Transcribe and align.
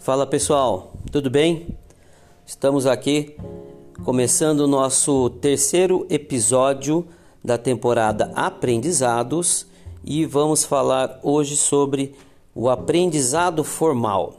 Fala 0.00 0.26
pessoal, 0.26 0.94
tudo 1.12 1.28
bem? 1.28 1.76
Estamos 2.46 2.86
aqui 2.86 3.36
começando 4.02 4.60
o 4.60 4.66
nosso 4.66 5.28
terceiro 5.28 6.06
episódio 6.08 7.06
da 7.44 7.58
temporada 7.58 8.32
Aprendizados 8.34 9.66
e 10.02 10.24
vamos 10.24 10.64
falar 10.64 11.20
hoje 11.22 11.54
sobre 11.54 12.14
o 12.54 12.70
aprendizado 12.70 13.62
formal. 13.62 14.36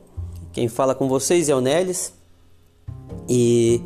Quem 0.52 0.68
fala 0.68 0.96
com 0.96 1.07
vocês 1.07 1.47
é 1.47 1.54
o 1.55 1.62
Nelis 1.62 2.12
e 3.30 3.84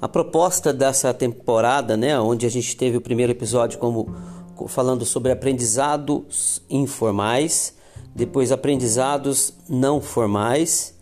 a 0.00 0.08
proposta 0.08 0.72
dessa 0.72 1.12
temporada, 1.12 1.94
né, 1.94 2.18
onde 2.18 2.46
a 2.46 2.50
gente 2.50 2.74
teve 2.74 2.96
o 2.96 3.02
primeiro 3.02 3.32
episódio 3.32 3.78
como 3.78 4.16
falando 4.66 5.04
sobre 5.04 5.30
aprendizados 5.30 6.62
informais, 6.70 7.74
depois 8.14 8.50
aprendizados 8.50 9.52
não 9.68 10.00
formais 10.00 10.96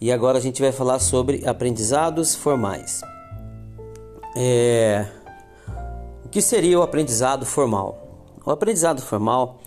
e 0.00 0.12
agora 0.12 0.38
a 0.38 0.40
gente 0.40 0.60
vai 0.60 0.72
falar 0.72 0.98
sobre 0.98 1.46
aprendizados 1.46 2.34
formais. 2.34 3.00
É... 4.36 5.06
O 6.24 6.28
que 6.28 6.40
seria 6.40 6.78
o 6.78 6.82
aprendizado 6.82 7.44
formal? 7.44 8.26
O 8.44 8.50
aprendizado 8.50 9.00
formal 9.02 9.60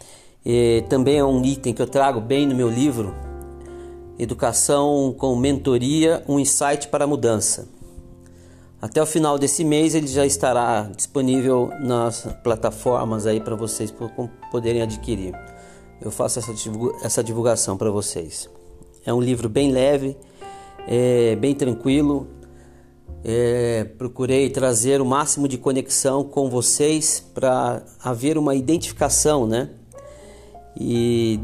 é, 0.45 0.81
também 0.89 1.17
é 1.17 1.23
um 1.23 1.43
item 1.43 1.73
que 1.73 1.81
eu 1.81 1.87
trago 1.87 2.21
bem 2.21 2.47
no 2.47 2.55
meu 2.55 2.69
livro 2.69 3.13
Educação 4.17 5.15
com 5.17 5.35
Mentoria, 5.35 6.23
um 6.27 6.39
insight 6.39 6.89
para 6.89 7.05
a 7.05 7.07
mudança. 7.07 7.67
Até 8.79 9.01
o 9.01 9.05
final 9.05 9.39
desse 9.39 9.63
mês 9.63 9.95
ele 9.95 10.05
já 10.05 10.25
estará 10.25 10.89
disponível 10.95 11.71
nas 11.81 12.27
plataformas 12.43 13.25
aí 13.25 13.39
para 13.39 13.55
vocês 13.55 13.91
poderem 14.51 14.83
adquirir. 14.83 15.33
Eu 15.99 16.11
faço 16.11 16.39
essa 17.03 17.23
divulgação 17.23 17.77
para 17.77 17.89
vocês. 17.89 18.47
É 19.03 19.11
um 19.11 19.19
livro 19.19 19.49
bem 19.49 19.71
leve, 19.71 20.15
é, 20.87 21.35
bem 21.35 21.53
tranquilo. 21.55 22.27
É, 23.23 23.83
procurei 23.97 24.49
trazer 24.49 24.99
o 24.99 25.05
máximo 25.05 25.47
de 25.47 25.57
conexão 25.57 26.23
com 26.23 26.49
vocês 26.49 27.23
para 27.33 27.83
haver 28.03 28.37
uma 28.37 28.55
identificação, 28.55 29.45
né? 29.45 29.69
E 30.79 31.39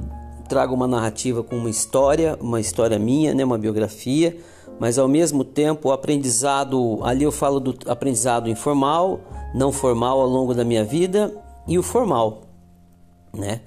trago 0.49 0.73
uma 0.73 0.88
narrativa 0.88 1.43
com 1.43 1.58
uma 1.58 1.69
história, 1.69 2.38
uma 2.41 2.59
história 2.59 2.97
minha, 2.97 3.33
né? 3.33 3.43
Uma 3.43 3.58
biografia 3.58 4.38
mas 4.80 4.99
ao 4.99 5.08
mesmo 5.08 5.43
tempo 5.43 5.89
o 5.89 5.91
aprendizado, 5.91 6.99
ali 7.03 7.23
eu 7.23 7.31
falo 7.31 7.59
do 7.59 7.77
aprendizado 7.88 8.49
informal, 8.49 9.19
não 9.53 9.71
formal 9.71 10.19
ao 10.21 10.27
longo 10.27 10.53
da 10.53 10.63
minha 10.63 10.83
vida 10.83 11.35
e 11.67 11.77
o 11.77 11.83
formal, 11.83 12.43
né? 13.33 13.61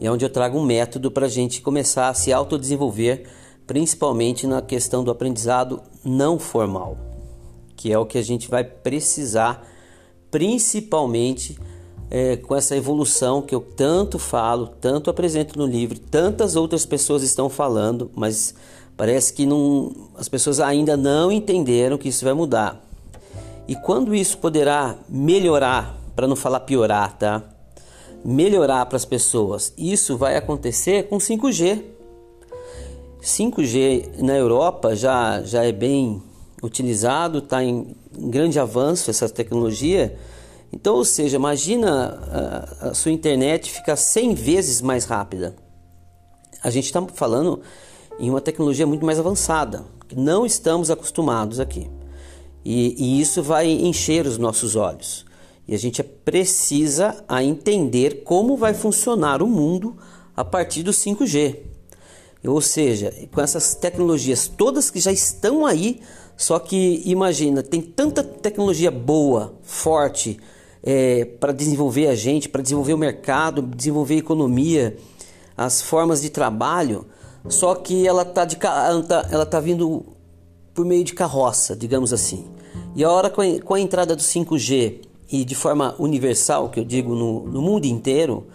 E 0.00 0.06
é 0.06 0.10
onde 0.10 0.24
eu 0.24 0.30
trago 0.30 0.58
um 0.58 0.64
método 0.64 1.10
para 1.10 1.26
a 1.26 1.28
gente 1.28 1.60
começar 1.60 2.08
a 2.08 2.14
se 2.14 2.32
autodesenvolver, 2.32 3.28
principalmente 3.68 4.48
na 4.48 4.60
questão 4.60 5.04
do 5.04 5.12
aprendizado 5.12 5.80
não 6.04 6.40
formal, 6.40 6.98
que 7.76 7.92
é 7.92 7.98
o 7.98 8.04
que 8.04 8.18
a 8.18 8.22
gente 8.22 8.50
vai 8.50 8.64
precisar, 8.64 9.64
principalmente 10.28 11.56
é, 12.10 12.36
com 12.36 12.56
essa 12.56 12.76
evolução 12.76 13.40
que 13.40 13.54
eu 13.54 13.60
tanto 13.60 14.18
falo, 14.18 14.66
tanto 14.80 15.08
apresento 15.08 15.56
no 15.56 15.66
livro, 15.66 16.00
tantas 16.00 16.56
outras 16.56 16.84
pessoas 16.84 17.22
estão 17.22 17.48
falando, 17.48 18.10
mas 18.16 18.56
Parece 18.98 19.32
que 19.32 19.46
não, 19.46 19.92
as 20.16 20.28
pessoas 20.28 20.58
ainda 20.58 20.96
não 20.96 21.30
entenderam 21.30 21.96
que 21.96 22.08
isso 22.08 22.24
vai 22.24 22.34
mudar. 22.34 22.84
E 23.68 23.76
quando 23.76 24.12
isso 24.12 24.36
poderá 24.38 24.98
melhorar, 25.08 25.96
para 26.16 26.26
não 26.26 26.34
falar 26.34 26.60
piorar, 26.60 27.16
tá? 27.16 27.44
Melhorar 28.24 28.84
para 28.86 28.96
as 28.96 29.04
pessoas. 29.04 29.72
Isso 29.78 30.16
vai 30.16 30.36
acontecer 30.36 31.04
com 31.04 31.18
5G. 31.18 31.80
5G 33.22 34.22
na 34.22 34.36
Europa 34.36 34.94
já, 34.94 35.42
já 35.42 35.64
é 35.64 35.72
bem 35.72 36.22
utilizado, 36.62 37.38
está 37.38 37.62
em, 37.62 37.94
grande 38.12 38.58
avanço 38.58 39.10
essa 39.10 39.28
tecnologia. 39.28 40.16
Então, 40.72 40.96
ou 40.96 41.04
seja, 41.04 41.36
imagina 41.36 42.66
a, 42.80 42.88
a 42.88 42.94
sua 42.94 43.12
internet 43.12 43.70
ficar 43.70 43.96
100 43.96 44.34
vezes 44.34 44.82
mais 44.82 45.04
rápida. 45.04 45.56
A 46.62 46.70
gente 46.70 46.86
está 46.86 47.04
falando 47.14 47.60
em 48.18 48.28
uma 48.28 48.40
tecnologia 48.40 48.86
muito 48.86 49.06
mais 49.06 49.18
avançada, 49.18 49.84
que 50.08 50.16
não 50.16 50.44
estamos 50.44 50.90
acostumados 50.90 51.60
aqui. 51.60 51.88
E, 52.64 52.94
e, 52.98 53.20
isso 53.20 53.42
vai 53.42 53.68
encher 53.70 54.26
os 54.26 54.36
nossos 54.36 54.76
olhos. 54.76 55.24
E 55.66 55.74
a 55.74 55.78
gente 55.78 56.02
precisa 56.02 57.24
a 57.28 57.42
entender 57.42 58.22
como 58.24 58.56
vai 58.56 58.74
funcionar 58.74 59.42
o 59.42 59.46
mundo 59.46 59.96
a 60.36 60.44
partir 60.44 60.82
do 60.82 60.90
5G. 60.90 61.56
Ou 62.44 62.60
seja, 62.60 63.12
com 63.32 63.40
essas 63.40 63.74
tecnologias 63.74 64.46
todas 64.48 64.90
que 64.90 65.00
já 65.00 65.10
estão 65.10 65.66
aí, 65.66 66.00
só 66.36 66.58
que 66.58 67.02
imagina, 67.04 67.62
tem 67.62 67.80
tanta 67.80 68.22
tecnologia 68.22 68.90
boa, 68.90 69.54
forte, 69.62 70.38
é, 70.82 71.24
para 71.24 71.52
desenvolver 71.52 72.06
a 72.06 72.14
gente, 72.14 72.48
para 72.48 72.62
desenvolver 72.62 72.94
o 72.94 72.98
mercado, 72.98 73.60
desenvolver 73.62 74.14
a 74.14 74.18
economia, 74.18 74.96
as 75.56 75.82
formas 75.82 76.22
de 76.22 76.30
trabalho 76.30 77.06
só 77.48 77.74
que 77.74 78.06
ela 78.06 78.24
tá, 78.24 78.46
ela 78.62 79.02
tá, 79.02 79.28
ela 79.30 79.46
tá 79.46 79.60
vindo 79.60 80.04
por 80.74 80.84
meio 80.84 81.04
de 81.04 81.14
carroça, 81.14 81.76
digamos 81.76 82.12
assim. 82.12 82.46
E 82.94 83.04
a 83.04 83.10
hora 83.10 83.30
com 83.30 83.40
a, 83.40 83.60
com 83.60 83.74
a 83.74 83.80
entrada 83.80 84.16
do 84.16 84.22
5G 84.22 85.00
e 85.30 85.44
de 85.44 85.54
forma 85.54 85.94
universal, 85.98 86.68
que 86.68 86.80
eu 86.80 86.84
digo 86.84 87.14
no, 87.14 87.46
no 87.46 87.62
mundo 87.62 87.84
inteiro, 87.86 88.46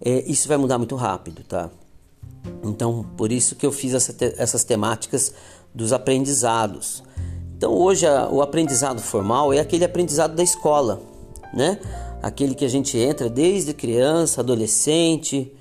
é, 0.00 0.24
isso 0.26 0.48
vai 0.48 0.56
mudar 0.56 0.78
muito 0.78 0.96
rápido, 0.96 1.42
tá? 1.44 1.70
Então, 2.64 3.04
por 3.16 3.32
isso 3.32 3.54
que 3.54 3.64
eu 3.64 3.72
fiz 3.72 3.94
essa 3.94 4.12
te, 4.12 4.34
essas 4.38 4.64
temáticas 4.64 5.32
dos 5.74 5.92
aprendizados. 5.92 7.02
Então, 7.56 7.72
hoje 7.72 8.06
a, 8.06 8.28
o 8.28 8.42
aprendizado 8.42 9.00
formal 9.00 9.52
é 9.52 9.60
aquele 9.60 9.84
aprendizado 9.84 10.34
da 10.34 10.42
escola, 10.42 11.00
né? 11.54 11.78
Aquele 12.22 12.54
que 12.54 12.64
a 12.64 12.68
gente 12.68 12.98
entra 12.98 13.28
desde 13.28 13.72
criança, 13.72 14.40
adolescente, 14.40 15.52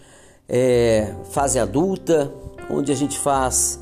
é, 0.47 1.13
fase 1.31 1.59
adulta, 1.59 2.31
onde 2.69 2.91
a 2.91 2.95
gente 2.95 3.17
faz, 3.17 3.79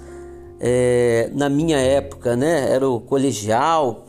é, 0.60 1.30
na 1.34 1.50
minha 1.50 1.78
época, 1.78 2.36
né, 2.36 2.72
era 2.72 2.88
o 2.88 3.00
colegial 3.00 4.06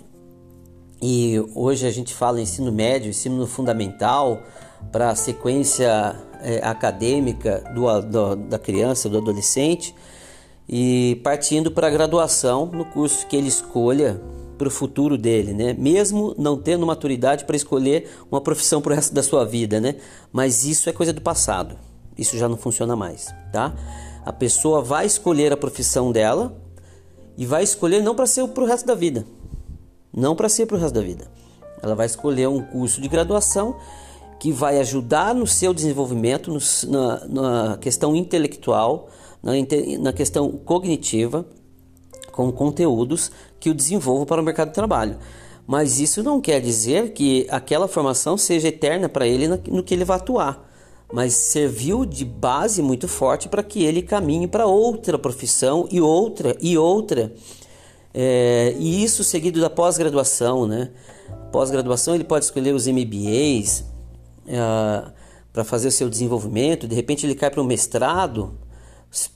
e 1.03 1.39
hoje 1.55 1.87
a 1.87 1.91
gente 1.91 2.15
fala 2.15 2.41
ensino 2.41 2.73
médio, 2.73 3.11
ensino 3.11 3.47
fundamental 3.47 4.41
para 4.91 5.11
a 5.11 5.15
sequência 5.15 6.17
é, 6.45 6.61
acadêmica 6.63 7.65
do, 7.75 8.01
do, 8.03 8.37
da 8.37 8.59
criança, 8.59 9.09
do 9.09 9.19
adolescente 9.19 9.95
e 10.69 11.21
partindo 11.25 11.71
para 11.71 11.87
a 11.87 11.91
graduação 11.91 12.67
no 12.67 12.85
curso 12.85 13.27
que 13.27 13.37
ele 13.37 13.49
escolha 13.49 14.21
para 14.57 14.69
o 14.69 14.71
futuro 14.71 15.19
dele, 15.19 15.53
né? 15.53 15.73
Mesmo 15.73 16.35
não 16.39 16.57
tendo 16.57 16.87
maturidade 16.87 17.45
para 17.45 17.57
escolher 17.57 18.09
uma 18.31 18.41
profissão 18.41 18.81
para 18.81 18.93
o 18.93 18.95
resto 18.95 19.13
da 19.13 19.23
sua 19.23 19.45
vida, 19.45 19.81
né? 19.81 19.97
Mas 20.33 20.65
isso 20.65 20.89
é 20.89 20.93
coisa 20.93 21.13
do 21.13 21.21
passado. 21.21 21.77
Isso 22.17 22.39
já 22.39 22.49
não 22.49 22.57
funciona 22.57 22.95
mais, 22.95 23.35
tá? 23.53 23.75
A 24.25 24.33
pessoa 24.33 24.81
vai 24.81 25.07
escolher 25.07 25.53
a 25.53 25.57
profissão 25.57 26.13
dela 26.13 26.57
e 27.37 27.45
vai 27.45 27.65
escolher 27.65 28.01
não 28.03 28.15
para 28.15 28.27
ser 28.27 28.47
para 28.49 28.63
o 28.63 28.67
resto 28.67 28.87
da 28.87 28.95
vida. 28.95 29.27
Não 30.13 30.37
para 30.37 30.49
ser 30.49 30.67
para 30.67 30.77
o 30.77 30.81
resto 30.81 30.95
da 30.95 31.01
vida. 31.01 31.27
Ela 31.83 31.95
vai 31.95 32.07
escolher 32.07 32.49
um 32.49 32.63
curso 32.63 33.01
de 33.01 33.09
graduação 33.09 33.77
que 34.39 34.53
vai 34.53 34.79
ajudar 34.79 35.35
no 35.35 35.47
seu 35.47 35.73
desenvolvimento, 35.73 36.51
no, 36.51 36.59
na, 36.91 37.27
na, 37.27 37.77
questão 37.79 38.15
intelectual, 38.15 39.09
na, 39.43 39.53
na 40.01 40.13
questão 40.13 40.51
cognitiva, 40.53 41.47
com 42.33 42.51
conteúdos 42.53 43.31
que 43.61 43.71
o 43.71 43.75
desenvolvam 43.75 44.27
para 44.27 44.41
o 44.41 44.45
mercado 44.45 44.69
de 44.69 44.75
trabalho. 44.75 45.17
Mas 45.67 45.99
isso 45.99 46.23
não 46.23 46.41
quer 46.41 46.61
dizer 46.61 47.13
que 47.13 47.47
aquela 47.51 47.89
formação 47.89 48.37
seja 48.37 48.69
eterna 48.69 49.09
para 49.09 49.27
ele 49.27 49.49
no 49.49 49.83
que 49.83 49.95
ele 49.95 50.05
vai 50.05 50.17
atuar 50.17 50.75
mas 51.15 51.33
serviu 51.35 52.05
de 52.05 52.25
base 52.25 52.83
muito 52.83 53.07
forte 53.07 53.49
para 53.49 53.63
que 53.63 53.85
ele 53.85 54.03
caminhe 54.03 54.49
para 54.49 54.67
outra 54.67 55.17
profissão 55.17 55.87
e 55.89 56.01
outra 56.01 56.57
e 56.61 56.77
outra. 56.77 57.33
É, 58.13 58.75
e 58.81 59.05
isso 59.05 59.23
seguido 59.23 59.61
da 59.61 59.71
pós-graduação, 59.71 60.67
né? 60.67 60.91
Pós-graduação 61.53 62.17
ele 62.17 62.25
pode 62.25 62.47
escolher 62.47 62.75
os 62.75 62.89
MBAs 62.89 63.85
é, 64.47 65.13
para 65.53 65.65
fazer 65.65 65.89
o 65.89 65.93
seu 65.93 66.09
desenvolvimento. 66.09 66.89
De 66.89 66.95
repente 66.95 67.25
ele 67.25 67.35
cai 67.35 67.51
para 67.51 67.61
o 67.61 67.65
mestrado. 67.65 68.59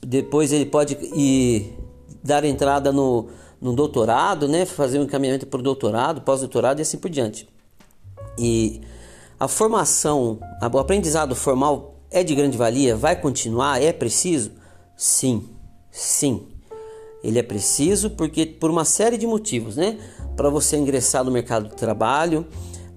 Depois 0.05 0.51
ele 0.51 0.65
pode 0.65 0.97
ir 1.15 1.77
dar 2.23 2.43
entrada 2.43 2.91
no, 2.91 3.27
no 3.61 3.73
doutorado, 3.73 4.47
né? 4.47 4.65
Fazer 4.65 4.99
um 4.99 5.03
encaminhamento 5.03 5.47
para 5.47 5.59
o 5.59 5.63
doutorado, 5.63 6.21
pós-doutorado 6.21 6.79
e 6.79 6.81
assim 6.81 6.97
por 6.97 7.09
diante. 7.09 7.47
E 8.37 8.81
a 9.39 9.47
formação, 9.47 10.39
o 10.61 10.77
aprendizado 10.77 11.35
formal 11.35 11.95
é 12.11 12.23
de 12.23 12.35
grande 12.35 12.57
valia? 12.57 12.95
Vai 12.95 13.15
continuar? 13.15 13.81
É 13.81 13.93
preciso? 13.93 14.51
Sim, 14.97 15.47
sim. 15.91 16.45
Ele 17.23 17.39
é 17.39 17.43
preciso 17.43 18.09
porque 18.09 18.45
por 18.45 18.69
uma 18.69 18.85
série 18.85 19.17
de 19.17 19.27
motivos, 19.27 19.75
né? 19.75 19.97
Para 20.35 20.49
você 20.49 20.77
ingressar 20.77 21.23
no 21.23 21.31
mercado 21.31 21.69
de 21.69 21.75
trabalho, 21.75 22.45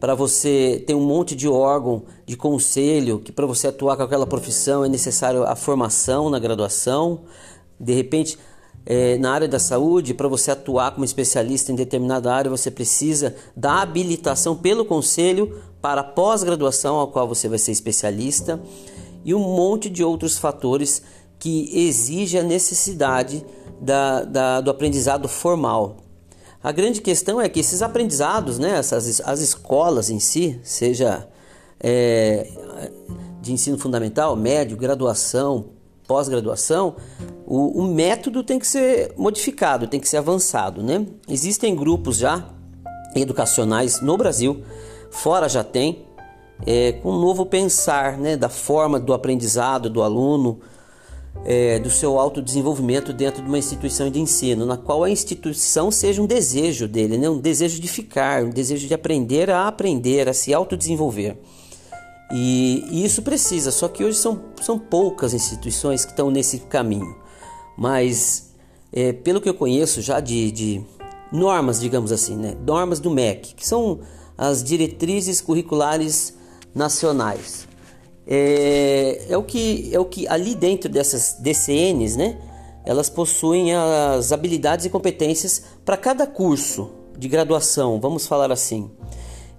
para 0.03 0.17
você 0.17 0.83
ter 0.85 0.97
um 0.97 1.01
monte 1.01 1.37
de 1.37 1.47
órgão 1.47 2.03
de 2.27 2.37
conselho 2.37 3.21
que 3.21 3.31
para 3.31 3.47
você 3.47 3.69
atuar 3.69 3.97
com 3.97 4.03
aquela 4.03 4.27
profissão 4.27 4.85
é 4.85 4.89
necessário 4.89 5.45
a 5.45 5.55
formação 5.55 6.29
na 6.29 6.41
graduação. 6.41 7.21
De 7.79 7.95
repente, 7.95 8.37
é, 8.85 9.17
na 9.19 9.31
área 9.31 9.47
da 9.47 9.61
saúde, 9.61 10.13
para 10.13 10.27
você 10.27 10.51
atuar 10.51 10.91
como 10.91 11.05
especialista 11.05 11.71
em 11.71 11.77
determinada 11.77 12.35
área, 12.35 12.51
você 12.51 12.69
precisa 12.69 13.37
da 13.57 13.81
habilitação 13.81 14.57
pelo 14.57 14.85
conselho 14.85 15.63
para 15.81 16.03
pós-graduação, 16.03 16.97
ao 16.97 17.07
qual 17.07 17.29
você 17.29 17.49
vai 17.49 17.59
ser 17.59 17.71
especialista, 17.71 18.61
e 19.25 19.33
um 19.33 19.55
monte 19.55 19.89
de 19.89 20.03
outros 20.03 20.37
fatores 20.37 21.01
que 21.39 21.71
exigem 21.73 22.41
a 22.41 22.43
necessidade 22.43 23.47
da, 23.81 24.25
da, 24.25 24.61
do 24.61 24.69
aprendizado 24.69 25.29
formal. 25.29 26.02
A 26.63 26.71
grande 26.71 27.01
questão 27.01 27.41
é 27.41 27.49
que 27.49 27.59
esses 27.59 27.83
aprendizados, 27.83 28.59
né, 28.59 28.79
essas, 28.79 29.21
as 29.21 29.41
escolas 29.41 30.11
em 30.11 30.21
si, 30.21 30.61
seja 30.63 31.29
é, 31.81 32.49
de 33.41 33.53
ensino 33.53 33.77
fundamental, 33.77 34.37
médio, 34.37 34.77
graduação, 34.77 35.71
pós-graduação, 36.07 36.95
o, 37.45 37.83
o, 37.83 37.93
método 37.93 38.45
tem 38.45 38.59
que 38.59 38.67
ser 38.67 39.13
modificado, 39.17 39.89
tem 39.89 39.99
que 39.99 40.09
ser 40.09 40.19
avançado. 40.19 40.83
Né? 40.83 41.05
Existem 41.29 41.75
grupos 41.75 42.19
já 42.19 42.49
educacionais 43.17 44.01
no 44.01 44.17
Brasil, 44.17 44.63
fora 45.11 45.49
já 45.49 45.65
tem, 45.65 46.07
é, 46.65 46.93
com 46.93 47.11
um 47.11 47.21
novo 47.21 47.45
pensar 47.45 48.17
né, 48.17 48.37
da 48.37 48.49
forma 48.49 49.01
do 49.01 49.13
aprendizado 49.13 49.91
do 49.91 50.01
aluno, 50.01 50.61
é, 51.45 51.79
do 51.79 51.91
seu 51.91 52.19
autodesenvolvimento 52.19 53.13
dentro 53.13 53.43
de 53.43 53.49
uma 53.49 53.59
instituição 53.59 54.11
de 54.11 54.21
ensino, 54.21 54.65
na 54.65 54.77
qual 54.77 55.03
a 55.03 55.11
instituição 55.11 55.91
seja 55.91 56.23
um 56.23 56.27
desejo 56.27 56.87
dele, 56.87 57.19
né, 57.19 57.29
um 57.29 57.39
desejo 57.39 57.81
de 57.81 57.89
ficar, 57.89 58.45
um 58.45 58.51
desejo 58.51 58.87
de 58.87 58.95
aprender 58.95 59.51
a 59.51 59.67
aprender, 59.67 60.29
a 60.29 60.33
se 60.33 60.55
autodesenvolver. 60.55 61.37
E, 62.33 62.85
e 62.91 63.05
isso 63.05 63.23
precisa, 63.23 63.71
só 63.71 63.89
que 63.89 64.05
hoje 64.05 64.17
são, 64.17 64.41
são 64.61 64.79
poucas 64.79 65.35
instituições 65.35 66.05
que 66.05 66.13
estão 66.13 66.31
nesse 66.31 66.61
caminho. 66.61 67.15
Mas, 67.77 68.53
é, 68.93 69.13
pelo 69.13 69.41
que 69.41 69.49
eu 69.49 69.55
conheço 69.55 70.01
já 70.01 70.21
de, 70.21 70.51
de 70.51 70.83
normas, 71.31 71.81
digamos 71.81 72.13
assim, 72.13 72.37
né? 72.37 72.57
normas 72.65 73.01
do 73.01 73.11
MEC, 73.11 73.55
que 73.55 73.67
são 73.67 74.01
as 74.37 74.63
diretrizes 74.63 75.41
curriculares 75.41 76.35
nacionais. 76.75 77.69
É, 78.27 79.27
é, 79.29 79.37
o 79.37 79.43
que 79.43 79.91
é 79.93 79.99
o 79.99 80.05
que 80.05 80.29
ali 80.29 80.55
dentro 80.55 80.89
dessas 80.89 81.37
DCNs, 81.41 82.17
né? 82.17 82.39
Elas 82.85 83.09
possuem 83.09 83.75
as 83.75 84.33
habilidades 84.33 84.87
e 84.87 84.91
competências 84.91 85.63
para 85.85 85.97
cada 85.97 86.27
curso 86.27 86.91
de 87.17 87.29
graduação, 87.29 88.01
vamos 88.01 88.27
falar 88.27 88.51
assim. 88.51 88.91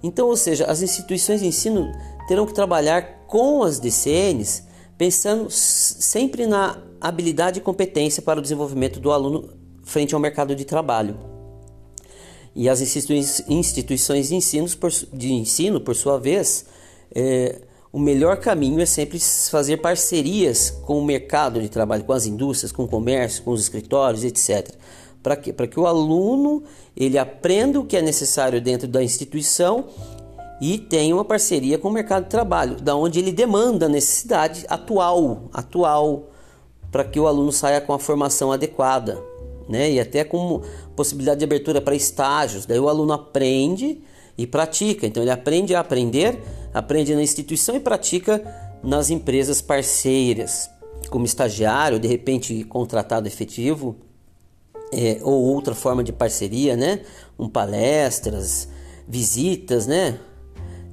Então, 0.02 0.28
ou 0.28 0.36
seja, 0.36 0.66
as 0.66 0.82
instituições 0.82 1.40
de 1.40 1.46
ensino 1.46 1.90
terão 2.28 2.44
que 2.44 2.52
trabalhar 2.52 3.24
com 3.26 3.62
as 3.62 3.78
DCNs, 3.80 4.64
pensando 4.98 5.50
sempre 5.50 6.46
na 6.46 6.78
habilidade 7.00 7.58
e 7.58 7.62
competência 7.62 8.22
para 8.22 8.38
o 8.38 8.42
desenvolvimento 8.42 9.00
do 9.00 9.10
aluno 9.10 9.48
frente 9.82 10.14
ao 10.14 10.20
mercado 10.20 10.54
de 10.54 10.64
trabalho. 10.64 11.18
E 12.54 12.68
as 12.68 12.80
instituições 12.80 14.28
de 14.28 14.74
por, 14.76 14.90
de 15.12 15.32
ensino, 15.32 15.80
por 15.80 15.96
sua 15.96 16.18
vez, 16.18 16.66
é, 17.14 17.62
o 17.94 17.98
melhor 18.00 18.38
caminho 18.38 18.80
é 18.80 18.86
sempre 18.86 19.20
fazer 19.20 19.76
parcerias 19.76 20.68
com 20.68 20.98
o 20.98 21.04
mercado 21.04 21.62
de 21.62 21.68
trabalho, 21.68 22.02
com 22.02 22.12
as 22.12 22.26
indústrias, 22.26 22.72
com 22.72 22.82
o 22.82 22.88
comércio, 22.88 23.44
com 23.44 23.52
os 23.52 23.60
escritórios, 23.60 24.24
etc. 24.24 24.74
Para 25.22 25.36
que, 25.36 25.52
que 25.52 25.78
o 25.78 25.86
aluno 25.86 26.64
ele 26.96 27.16
aprenda 27.16 27.78
o 27.78 27.84
que 27.84 27.96
é 27.96 28.02
necessário 28.02 28.60
dentro 28.60 28.88
da 28.88 29.00
instituição 29.00 29.84
e 30.60 30.76
tem 30.76 31.12
uma 31.12 31.24
parceria 31.24 31.78
com 31.78 31.86
o 31.86 31.92
mercado 31.92 32.24
de 32.24 32.30
trabalho, 32.30 32.80
da 32.80 32.96
onde 32.96 33.20
ele 33.20 33.30
demanda 33.30 33.86
a 33.86 33.88
necessidade 33.88 34.66
atual, 34.68 35.42
atual, 35.52 36.30
para 36.90 37.04
que 37.04 37.20
o 37.20 37.28
aluno 37.28 37.52
saia 37.52 37.80
com 37.80 37.92
a 37.92 37.98
formação 38.00 38.50
adequada, 38.50 39.22
né? 39.68 39.92
E 39.92 40.00
até 40.00 40.24
com 40.24 40.62
possibilidade 40.96 41.38
de 41.38 41.44
abertura 41.44 41.80
para 41.80 41.94
estágios. 41.94 42.66
Daí 42.66 42.80
o 42.80 42.88
aluno 42.88 43.12
aprende 43.12 44.02
e 44.36 44.48
pratica. 44.48 45.06
Então 45.06 45.22
ele 45.22 45.30
aprende 45.30 45.76
a 45.76 45.80
aprender, 45.80 46.42
aprende 46.74 47.14
na 47.14 47.22
instituição 47.22 47.76
e 47.76 47.80
pratica 47.80 48.42
nas 48.82 49.08
empresas 49.08 49.62
parceiras, 49.62 50.68
como 51.08 51.24
estagiário, 51.24 51.98
de 51.98 52.08
repente 52.08 52.64
contratado 52.64 53.26
efetivo, 53.26 53.96
é, 54.92 55.18
ou 55.22 55.44
outra 55.44 55.74
forma 55.74 56.04
de 56.04 56.12
parceria, 56.12 56.76
né? 56.76 57.00
Um 57.38 57.48
palestras, 57.48 58.68
visitas, 59.08 59.86
né? 59.86 60.18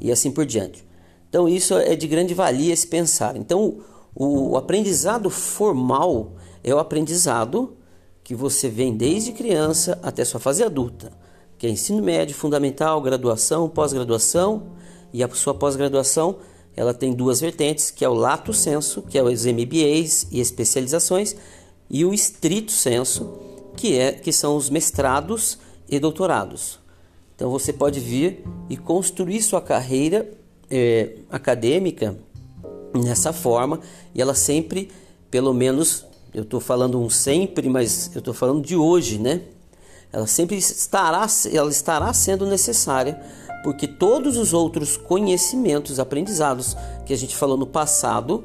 e 0.01 0.11
assim 0.11 0.31
por 0.31 0.45
diante. 0.45 0.83
Então 1.29 1.47
isso 1.47 1.75
é 1.77 1.95
de 1.95 2.07
grande 2.07 2.33
valia 2.33 2.73
esse 2.73 2.87
pensar. 2.87 3.37
Então 3.37 3.77
o, 4.13 4.51
o 4.51 4.57
aprendizado 4.57 5.29
formal 5.29 6.33
é 6.63 6.73
o 6.73 6.79
aprendizado 6.79 7.77
que 8.23 8.35
você 8.35 8.67
vem 8.67 8.97
desde 8.97 9.31
criança 9.31 9.99
até 10.01 10.25
sua 10.25 10.39
fase 10.39 10.63
adulta, 10.63 11.11
que 11.57 11.67
é 11.67 11.69
ensino 11.69 12.01
médio, 12.01 12.35
fundamental, 12.35 12.99
graduação, 13.01 13.69
pós-graduação 13.69 14.63
e 15.13 15.23
a 15.23 15.29
sua 15.29 15.53
pós-graduação 15.53 16.37
ela 16.75 16.93
tem 16.93 17.13
duas 17.13 17.41
vertentes, 17.41 17.91
que 17.91 18.05
é 18.05 18.09
o 18.09 18.13
lato 18.13 18.53
senso, 18.53 19.01
que 19.01 19.17
é 19.17 19.23
os 19.23 19.45
MBAs 19.45 20.27
e 20.31 20.39
especializações, 20.39 21.35
e 21.89 22.05
o 22.05 22.13
estrito 22.13 22.71
senso, 22.71 23.29
que 23.75 23.97
é 23.97 24.13
que 24.13 24.31
são 24.31 24.55
os 24.55 24.69
mestrados 24.69 25.57
e 25.89 25.99
doutorados. 25.99 26.79
Então 27.35 27.49
você 27.49 27.73
pode 27.73 27.99
vir 27.99 28.43
e 28.69 28.77
construir 28.77 29.41
sua 29.41 29.61
carreira 29.61 30.31
é, 30.69 31.15
acadêmica 31.29 32.15
nessa 32.93 33.33
forma 33.33 33.79
e 34.13 34.21
ela 34.21 34.33
sempre, 34.33 34.89
pelo 35.29 35.53
menos, 35.53 36.05
eu 36.33 36.43
estou 36.43 36.61
falando 36.61 37.01
um 37.01 37.09
sempre, 37.09 37.67
mas 37.67 38.11
eu 38.13 38.19
estou 38.19 38.33
falando 38.33 38.61
de 38.61 38.75
hoje, 38.75 39.17
né? 39.17 39.41
Ela 40.13 40.27
sempre 40.27 40.57
estará, 40.57 41.25
ela 41.51 41.69
estará 41.69 42.13
sendo 42.13 42.45
necessária 42.45 43.21
porque 43.63 43.87
todos 43.87 44.37
os 44.37 44.53
outros 44.53 44.97
conhecimentos, 44.97 45.99
aprendizados 45.99 46.75
que 47.05 47.13
a 47.13 47.17
gente 47.17 47.35
falou 47.35 47.57
no 47.57 47.67
passado, 47.67 48.43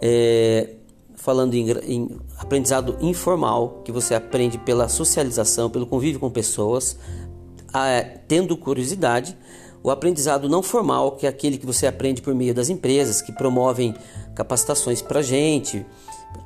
é, 0.00 0.76
falando 1.14 1.54
em, 1.54 1.70
em, 1.70 2.20
aprendizado 2.38 2.96
informal, 3.00 3.82
que 3.84 3.92
você 3.92 4.14
aprende 4.14 4.58
pela 4.58 4.88
socialização, 4.88 5.68
pelo 5.68 5.86
convívio 5.86 6.18
com 6.18 6.30
pessoas, 6.30 6.96
tendo 8.26 8.56
curiosidade, 8.56 9.36
o 9.82 9.90
aprendizado 9.90 10.48
não 10.48 10.62
formal, 10.62 11.12
que 11.12 11.26
é 11.26 11.28
aquele 11.28 11.56
que 11.56 11.64
você 11.64 11.86
aprende 11.86 12.20
por 12.20 12.34
meio 12.34 12.54
das 12.54 12.68
empresas, 12.68 13.22
que 13.22 13.32
promovem 13.32 13.94
capacitações 14.34 15.00
para 15.00 15.20
a 15.20 15.22
gente, 15.22 15.84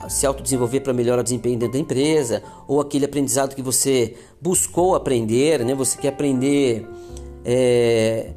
se 0.08 0.26
autodesenvolver 0.26 0.82
para 0.82 0.92
melhorar 0.92 1.20
o 1.20 1.24
desempenho 1.24 1.58
dentro 1.58 1.74
da 1.74 1.78
empresa, 1.78 2.42
ou 2.66 2.80
aquele 2.80 3.04
aprendizado 3.04 3.54
que 3.54 3.62
você 3.62 4.16
buscou 4.40 4.94
aprender, 4.94 5.64
né? 5.64 5.74
você 5.74 5.98
quer 5.98 6.08
aprender 6.08 6.86
é, 7.44 8.32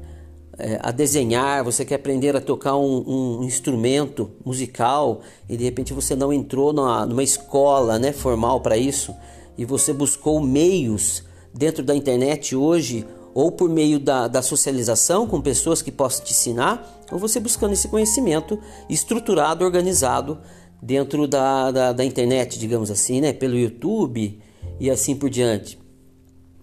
é, 0.58 0.80
a 0.82 0.92
desenhar, 0.92 1.64
você 1.64 1.86
quer 1.86 1.96
aprender 1.96 2.36
a 2.36 2.42
tocar 2.42 2.76
um, 2.76 3.40
um, 3.40 3.44
instrumento 3.44 4.32
musical 4.44 5.22
e 5.48 5.56
de 5.56 5.64
repente 5.64 5.94
você 5.94 6.16
não 6.16 6.34
entrou 6.34 6.74
numa, 6.74 7.06
numa 7.06 7.24
escola 7.24 8.00
né, 8.00 8.12
formal 8.12 8.60
para 8.62 8.76
isso 8.76 9.16
e 9.58 9.66
você 9.66 9.94
buscou 9.94 10.42
meios 10.42 11.24
dentro 11.54 11.84
da 11.84 11.96
internet 11.96 12.56
hoje, 12.56 13.06
ou 13.34 13.52
por 13.52 13.70
meio 13.70 14.00
da, 14.00 14.28
da 14.28 14.42
socialização 14.42 15.28
com 15.28 15.42
pessoas 15.42 15.82
que 15.82 15.92
possam 15.92 16.26
te 16.26 16.32
ensinar, 16.32 17.04
ou 17.12 17.20
você 17.20 17.40
buscando 17.40 17.74
esse 17.74 17.88
conhecimento 17.88 18.60
estruturado, 18.90 19.64
organizado 19.64 20.40
dentro 20.82 21.28
da, 21.28 21.72
da, 21.72 21.94
da 21.94 22.06
internet, 22.06 22.60
digamos 22.60 22.92
assim, 22.92 23.22
né? 23.22 23.34
pelo 23.34 23.58
YouTube 23.58 24.40
e 24.80 24.90
assim 24.90 25.16
por 25.16 25.30
diante. 25.30 25.80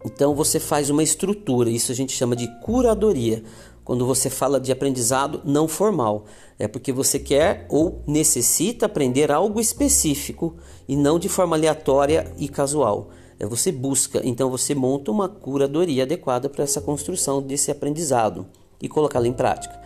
Então 0.04 0.34
você 0.34 0.61
faz 0.61 0.90
uma 0.90 1.02
estrutura, 1.02 1.70
isso 1.70 1.90
a 1.90 1.94
gente 1.94 2.12
chama 2.12 2.37
de 2.37 2.46
curadoria. 2.61 3.42
Quando 3.84 4.06
você 4.06 4.30
fala 4.30 4.61
de 4.61 4.73
aprendizado 4.73 5.42
não 5.44 5.68
formal, 5.68 6.25
é 6.58 6.66
porque 6.66 6.92
você 6.92 7.18
quer 7.18 7.66
ou 7.68 8.02
necessita 8.06 8.87
aprender 8.87 9.30
algo 9.30 9.61
específico 9.61 10.56
e 10.88 10.96
não 10.96 11.18
de 11.18 11.28
forma 11.28 11.56
aleatória 11.56 12.32
e 12.38 12.49
casual. 12.49 13.11
É, 13.38 13.46
você 13.46 13.73
busca, 13.73 14.20
então 14.25 14.50
você 14.50 14.75
monta 14.75 15.11
uma 15.11 15.28
curadoria 15.28 16.04
adequada 16.04 16.49
para 16.49 16.64
essa 16.64 16.80
construção 16.80 17.42
desse 17.42 17.70
aprendizado 17.70 18.46
e 18.80 18.88
colocá-lo 18.88 19.26
em 19.26 19.32
prática. 19.32 19.78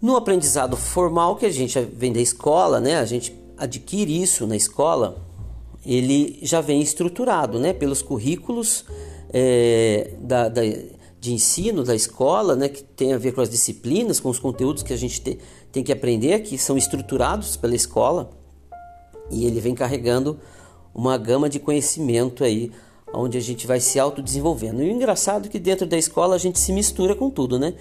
No 0.00 0.16
aprendizado 0.16 0.76
formal 0.76 1.36
que 1.36 1.46
a 1.46 1.50
gente 1.50 1.78
vem 1.80 2.12
da 2.12 2.20
escola, 2.20 2.80
né, 2.80 2.96
a 2.96 3.04
gente 3.04 3.36
adquire 3.56 4.22
isso 4.22 4.46
na 4.46 4.56
escola, 4.56 5.24
ele 5.84 6.38
já 6.42 6.60
vem 6.60 6.80
estruturado 6.80 7.58
né, 7.58 7.72
pelos 7.72 8.02
currículos 8.02 8.84
é, 9.32 10.14
da, 10.20 10.48
da, 10.48 10.62
de 11.20 11.32
ensino 11.32 11.82
da 11.82 11.94
escola, 11.94 12.54
né, 12.56 12.68
que 12.68 12.82
tem 12.82 13.12
a 13.12 13.18
ver 13.18 13.32
com 13.32 13.40
as 13.40 13.50
disciplinas, 13.50 14.20
com 14.20 14.28
os 14.28 14.38
conteúdos 14.38 14.82
que 14.82 14.92
a 14.92 14.96
gente 14.96 15.20
te, 15.20 15.38
tem 15.72 15.82
que 15.82 15.92
aprender, 15.92 16.40
que 16.40 16.56
são 16.56 16.76
estruturados 16.76 17.56
pela 17.56 17.74
escola, 17.74 18.30
e 19.30 19.44
ele 19.46 19.60
vem 19.60 19.74
carregando 19.74 20.38
uma 20.94 21.16
gama 21.18 21.48
de 21.48 21.58
conhecimento 21.58 22.42
aí, 22.42 22.72
onde 23.12 23.38
a 23.38 23.40
gente 23.40 23.66
vai 23.66 23.80
se 23.80 23.98
autodesenvolvendo. 23.98 24.82
E 24.82 24.88
o 24.88 24.92
engraçado 24.92 25.46
é 25.46 25.48
que 25.48 25.58
dentro 25.58 25.86
da 25.86 25.96
escola 25.96 26.34
a 26.34 26.38
gente 26.38 26.58
se 26.58 26.72
mistura 26.72 27.14
com 27.14 27.30
tudo, 27.30 27.58
né? 27.58 27.74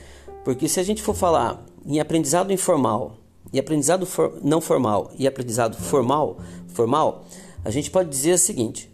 Porque 0.44 0.68
se 0.68 0.80
a 0.80 0.84
gente 0.84 1.02
for 1.02 1.14
falar 1.14 1.66
em 1.86 2.00
aprendizado 2.00 2.52
informal, 2.54 3.18
e 3.52 3.60
aprendizado 3.60 4.06
for, 4.06 4.40
não 4.44 4.60
formal 4.60 5.12
e 5.18 5.28
aprendizado 5.28 5.78
formal, 5.78 6.38
formal, 6.68 7.26
a 7.64 7.70
gente 7.70 7.90
pode 7.90 8.10
dizer 8.10 8.34
o 8.34 8.38
seguinte: 8.38 8.90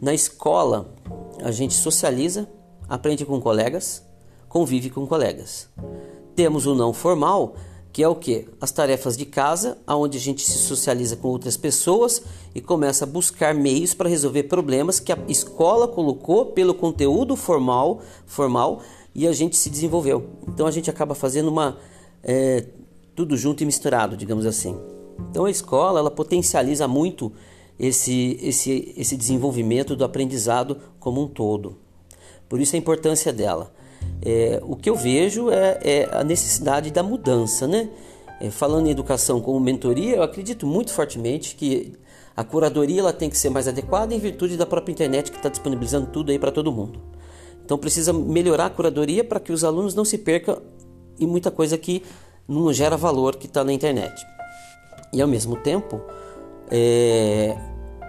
Na 0.00 0.12
escola, 0.12 0.92
a 1.42 1.50
gente 1.50 1.74
socializa, 1.74 2.48
aprende 2.88 3.24
com 3.24 3.40
colegas, 3.40 4.04
convive 4.48 4.90
com 4.90 5.06
colegas. 5.06 5.68
Temos 6.34 6.66
o 6.66 6.74
não 6.74 6.92
formal, 6.92 7.54
que 7.92 8.02
é 8.02 8.08
o 8.08 8.16
que? 8.16 8.48
As 8.60 8.72
tarefas 8.72 9.16
de 9.16 9.24
casa, 9.24 9.78
onde 9.86 10.18
a 10.18 10.20
gente 10.20 10.42
se 10.42 10.58
socializa 10.58 11.14
com 11.14 11.28
outras 11.28 11.56
pessoas 11.56 12.22
e 12.52 12.60
começa 12.60 13.04
a 13.04 13.08
buscar 13.08 13.54
meios 13.54 13.94
para 13.94 14.08
resolver 14.08 14.44
problemas 14.44 14.98
que 14.98 15.12
a 15.12 15.18
escola 15.28 15.86
colocou 15.86 16.46
pelo 16.46 16.74
conteúdo 16.74 17.36
formal, 17.36 18.02
formal 18.26 18.82
e 19.14 19.28
a 19.28 19.32
gente 19.32 19.56
se 19.56 19.70
desenvolveu. 19.70 20.26
Então 20.48 20.66
a 20.66 20.72
gente 20.72 20.90
acaba 20.90 21.14
fazendo 21.14 21.48
uma 21.48 21.78
é, 22.20 22.64
tudo 23.14 23.36
junto 23.36 23.62
e 23.62 23.66
misturado, 23.66 24.16
digamos 24.16 24.44
assim. 24.44 24.76
Então 25.30 25.44
a 25.44 25.50
escola 25.50 26.00
ela 26.00 26.10
potencializa 26.10 26.88
muito 26.88 27.32
esse, 27.78 28.38
esse, 28.40 28.94
esse 28.96 29.16
desenvolvimento 29.16 29.96
do 29.96 30.04
aprendizado 30.04 30.78
como 30.98 31.22
um 31.22 31.28
todo. 31.28 31.76
Por 32.48 32.60
isso 32.60 32.76
a 32.76 32.78
importância 32.78 33.32
dela. 33.32 33.72
É, 34.22 34.60
o 34.62 34.76
que 34.76 34.88
eu 34.88 34.96
vejo 34.96 35.50
é, 35.50 35.78
é, 35.82 36.08
a 36.12 36.22
necessidade 36.22 36.90
da 36.90 37.02
mudança, 37.02 37.66
né? 37.66 37.88
É, 38.40 38.50
falando 38.50 38.86
em 38.86 38.90
educação 38.90 39.40
como 39.40 39.58
mentoria, 39.60 40.16
eu 40.16 40.22
acredito 40.22 40.66
muito 40.66 40.92
fortemente 40.92 41.54
que 41.54 41.94
a 42.36 42.42
curadoria 42.42 43.00
ela 43.00 43.12
tem 43.12 43.30
que 43.30 43.38
ser 43.38 43.48
mais 43.48 43.68
adequada 43.68 44.14
em 44.14 44.18
virtude 44.18 44.56
da 44.56 44.66
própria 44.66 44.92
internet 44.92 45.30
que 45.30 45.36
está 45.36 45.48
disponibilizando 45.48 46.08
tudo 46.08 46.32
aí 46.32 46.38
para 46.38 46.50
todo 46.50 46.72
mundo. 46.72 47.00
Então 47.64 47.78
precisa 47.78 48.12
melhorar 48.12 48.66
a 48.66 48.70
curadoria 48.70 49.24
para 49.24 49.40
que 49.40 49.52
os 49.52 49.64
alunos 49.64 49.94
não 49.94 50.04
se 50.04 50.18
percam 50.18 50.60
em 51.18 51.26
muita 51.26 51.50
coisa 51.50 51.78
que 51.78 52.02
não 52.46 52.72
gera 52.72 52.96
valor 52.96 53.36
que 53.36 53.46
está 53.46 53.64
na 53.64 53.72
internet. 53.72 54.14
E 55.12 55.22
ao 55.22 55.28
mesmo 55.28 55.56
tempo, 55.56 56.00
é, 56.70 57.56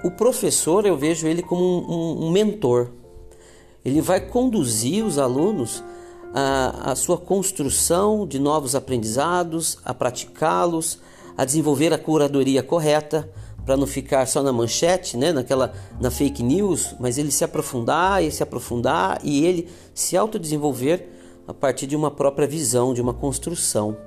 o 0.03 0.11
professor 0.11 0.85
eu 0.85 0.95
vejo 0.97 1.27
ele 1.27 1.41
como 1.41 1.63
um, 1.63 2.27
um, 2.27 2.31
mentor. 2.31 2.89
Ele 3.83 4.01
vai 4.01 4.19
conduzir 4.19 5.05
os 5.05 5.17
alunos 5.17 5.83
a, 6.33 6.91
a 6.91 6.95
sua 6.95 7.17
construção 7.17 8.27
de 8.27 8.39
novos 8.39 8.75
aprendizados, 8.75 9.77
a 9.85 9.93
praticá-los, 9.93 10.99
a 11.37 11.45
desenvolver 11.45 11.93
a 11.93 11.97
curadoria 11.97 12.63
correta, 12.63 13.29
para 13.65 13.75
não 13.75 13.87
ficar 13.87 14.27
só 14.27 14.43
na 14.43 14.53
manchete, 14.53 15.17
né, 15.17 15.31
naquela 15.31 15.73
na 15.99 16.11
fake 16.11 16.43
news, 16.43 16.95
mas 16.99 17.17
ele 17.17 17.31
se 17.31 17.43
aprofundar 17.43 18.23
e 18.23 18.31
se 18.31 18.43
aprofundar 18.43 19.19
e 19.23 19.43
ele 19.43 19.67
se 19.93 20.15
autodesenvolver 20.15 21.09
a 21.47 21.53
partir 21.53 21.87
de 21.87 21.95
uma 21.95 22.11
própria 22.11 22.47
visão, 22.47 22.93
de 22.93 23.01
uma 23.01 23.13
construção. 23.13 23.97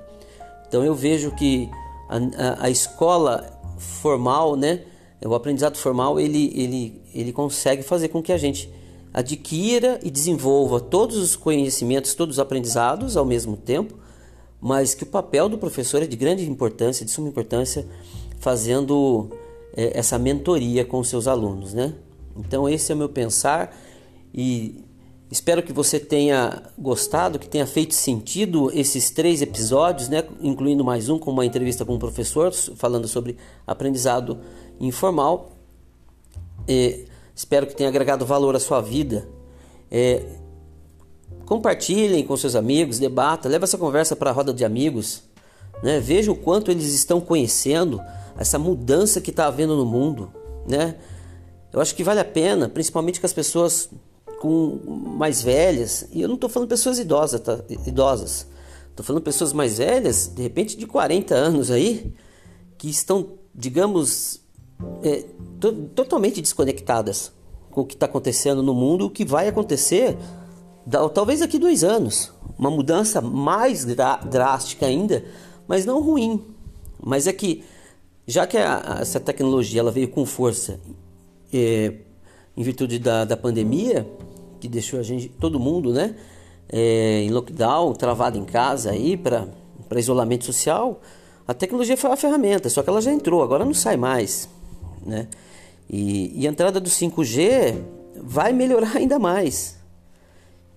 Então 0.67 0.83
eu 0.83 0.95
vejo 0.95 1.31
que 1.31 1.69
a, 2.07 2.17
a, 2.17 2.65
a 2.65 2.69
escola 2.69 3.58
formal, 3.79 4.55
né, 4.55 4.81
o 5.25 5.33
aprendizado 5.33 5.77
formal, 5.77 6.19
ele, 6.19 6.51
ele, 6.55 7.01
ele 7.13 7.33
consegue 7.33 7.81
fazer 7.83 8.09
com 8.09 8.21
que 8.21 8.31
a 8.31 8.37
gente 8.37 8.71
adquira 9.13 9.99
e 10.03 10.11
desenvolva 10.11 10.79
todos 10.79 11.17
os 11.17 11.35
conhecimentos, 11.35 12.13
todos 12.13 12.35
os 12.35 12.39
aprendizados 12.39 13.17
ao 13.17 13.25
mesmo 13.25 13.57
tempo, 13.57 13.95
mas 14.61 14.93
que 14.93 15.03
o 15.03 15.07
papel 15.07 15.49
do 15.49 15.57
professor 15.57 16.03
é 16.03 16.05
de 16.05 16.15
grande 16.15 16.47
importância, 16.49 17.05
de 17.05 17.11
suma 17.11 17.27
importância, 17.27 17.85
fazendo 18.39 19.29
é, 19.75 19.97
essa 19.97 20.17
mentoria 20.19 20.85
com 20.85 20.99
os 20.99 21.09
seus 21.09 21.27
alunos, 21.27 21.73
né? 21.73 21.93
Então 22.37 22.69
esse 22.69 22.91
é 22.91 22.95
o 22.95 22.97
meu 22.97 23.09
pensar 23.09 23.75
e 24.33 24.83
espero 25.31 25.61
que 25.63 25.73
você 25.73 25.99
tenha 25.99 26.63
gostado, 26.77 27.39
que 27.39 27.47
tenha 27.47 27.67
feito 27.67 27.93
sentido 27.93 28.71
esses 28.73 29.11
três 29.11 29.41
episódios, 29.41 30.09
né? 30.09 30.23
Incluindo 30.41 30.83
mais 30.83 31.09
um 31.09 31.19
com 31.19 31.31
uma 31.31 31.45
entrevista 31.45 31.85
com 31.85 31.95
um 31.95 31.99
professor 31.99 32.51
falando 32.53 33.07
sobre 33.07 33.37
aprendizado 33.67 34.39
informal. 34.79 35.51
E, 36.67 37.05
Espero 37.39 37.65
que 37.65 37.73
tenha 37.73 37.87
agregado 37.87 38.25
valor 38.25 38.53
à 38.53 38.59
sua 38.59 38.81
vida. 38.81 39.25
É, 39.89 40.25
compartilhem 41.45 42.21
com 42.25 42.35
seus 42.35 42.53
amigos, 42.53 42.99
debata, 42.99 43.47
leve 43.47 43.63
essa 43.63 43.77
conversa 43.77 44.13
para 44.13 44.29
a 44.29 44.33
roda 44.33 44.53
de 44.53 44.65
amigos. 44.65 45.23
Né? 45.81 46.01
Veja 46.01 46.33
o 46.33 46.35
quanto 46.35 46.69
eles 46.69 46.93
estão 46.93 47.21
conhecendo 47.21 48.01
essa 48.37 48.59
mudança 48.59 49.21
que 49.21 49.29
está 49.29 49.47
havendo 49.47 49.77
no 49.77 49.85
mundo. 49.85 50.33
Né? 50.67 50.95
Eu 51.71 51.79
acho 51.79 51.95
que 51.95 52.03
vale 52.03 52.19
a 52.19 52.25
pena, 52.25 52.67
principalmente 52.67 53.21
com 53.21 53.25
as 53.25 53.31
pessoas 53.31 53.89
com 54.39 54.79
mais 55.17 55.41
velhas. 55.41 56.07
E 56.11 56.21
eu 56.21 56.27
não 56.27 56.35
estou 56.35 56.49
falando 56.49 56.69
pessoas 56.69 56.99
idosas, 56.99 57.41
tá? 57.41 57.59
idosas. 57.85 58.47
Estou 58.89 59.05
falando 59.05 59.23
pessoas 59.23 59.53
mais 59.53 59.77
velhas, 59.77 60.31
de 60.33 60.41
repente 60.41 60.75
de 60.75 60.85
40 60.85 61.33
anos 61.33 61.71
aí, 61.71 62.13
que 62.77 62.89
estão, 62.89 63.33
digamos, 63.53 64.41
é, 65.03 65.25
to 65.59 65.71
totalmente 65.95 66.41
desconectadas 66.41 67.31
com 67.71 67.81
o 67.81 67.85
que 67.85 67.93
está 67.93 68.05
acontecendo 68.05 68.63
no 68.63 68.73
mundo, 68.73 69.05
o 69.05 69.09
que 69.09 69.23
vai 69.23 69.47
acontecer 69.47 70.17
talvez 71.13 71.41
daqui 71.41 71.59
dois 71.59 71.83
anos. 71.83 72.31
Uma 72.57 72.71
mudança 72.71 73.21
mais 73.21 73.85
drástica 73.85 74.85
ainda, 74.85 75.23
mas 75.67 75.85
não 75.85 76.01
ruim. 76.01 76.43
Mas 77.01 77.27
é 77.27 77.33
que, 77.33 77.63
já 78.27 78.45
que 78.47 78.57
a, 78.57 78.97
essa 78.99 79.19
tecnologia 79.19 79.79
ela 79.79 79.91
veio 79.91 80.09
com 80.09 80.25
força 80.25 80.79
é, 81.53 81.93
em 82.57 82.63
virtude 82.63 82.99
da, 82.99 83.23
da 83.23 83.37
pandemia, 83.37 84.05
que 84.59 84.67
deixou 84.67 84.99
a 84.99 85.03
gente, 85.03 85.29
todo 85.29 85.59
mundo, 85.59 85.93
né, 85.93 86.15
é, 86.71 87.21
em 87.23 87.29
lockdown, 87.29 87.93
travado 87.93 88.37
em 88.37 88.45
casa 88.45 88.91
aí 88.91 89.17
para 89.17 89.47
isolamento 89.97 90.45
social, 90.45 91.01
a 91.47 91.53
tecnologia 91.53 91.97
foi 91.97 92.09
uma 92.09 92.17
ferramenta, 92.17 92.69
só 92.69 92.83
que 92.83 92.89
ela 92.89 93.01
já 93.01 93.11
entrou, 93.11 93.41
agora 93.41 93.65
não 93.65 93.73
sai 93.73 93.97
mais 93.97 94.49
né? 95.05 95.27
E, 95.89 96.41
e 96.41 96.47
a 96.47 96.49
entrada 96.49 96.79
do 96.79 96.89
5G 96.89 97.81
vai 98.15 98.53
melhorar 98.53 98.95
ainda 98.97 99.17
mais. 99.17 99.77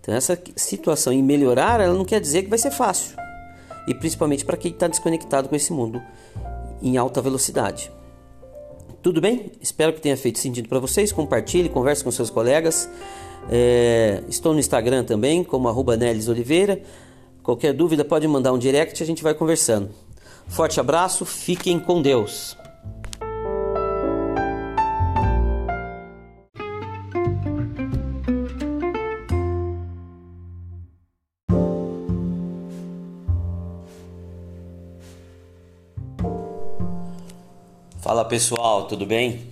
Então 0.00 0.14
essa 0.14 0.40
situação 0.56 1.12
em 1.12 1.22
melhorar, 1.22 1.80
ela 1.80 1.94
não 1.94 2.04
quer 2.04 2.20
dizer 2.20 2.42
que 2.42 2.50
vai 2.50 2.58
ser 2.58 2.70
fácil. 2.70 3.16
E 3.86 3.94
principalmente 3.94 4.44
para 4.44 4.56
quem 4.56 4.72
está 4.72 4.88
desconectado 4.88 5.48
com 5.48 5.56
esse 5.56 5.72
mundo 5.72 6.02
em 6.80 6.96
alta 6.96 7.20
velocidade. 7.20 7.92
Tudo 9.00 9.20
bem? 9.20 9.50
Espero 9.60 9.92
que 9.92 10.00
tenha 10.00 10.16
feito 10.16 10.38
sentido 10.38 10.68
para 10.68 10.78
vocês. 10.78 11.10
Compartilhe, 11.10 11.68
converse 11.68 12.02
com 12.02 12.10
seus 12.10 12.30
colegas. 12.30 12.88
É, 13.50 14.22
estou 14.28 14.52
no 14.52 14.60
Instagram 14.60 15.04
também, 15.04 15.42
como 15.42 15.68
arroba 15.68 15.96
Nelis 15.96 16.28
Oliveira. 16.28 16.80
Qualquer 17.42 17.72
dúvida 17.72 18.04
pode 18.04 18.26
mandar 18.28 18.52
um 18.52 18.58
direct 18.58 19.00
e 19.00 19.02
a 19.02 19.06
gente 19.06 19.22
vai 19.22 19.34
conversando. 19.34 19.90
Forte 20.46 20.78
abraço, 20.78 21.24
fiquem 21.24 21.78
com 21.78 22.00
Deus. 22.00 22.56
Fala 38.00 38.24
pessoal, 38.24 38.86
tudo 38.86 39.06
bem? 39.06 39.46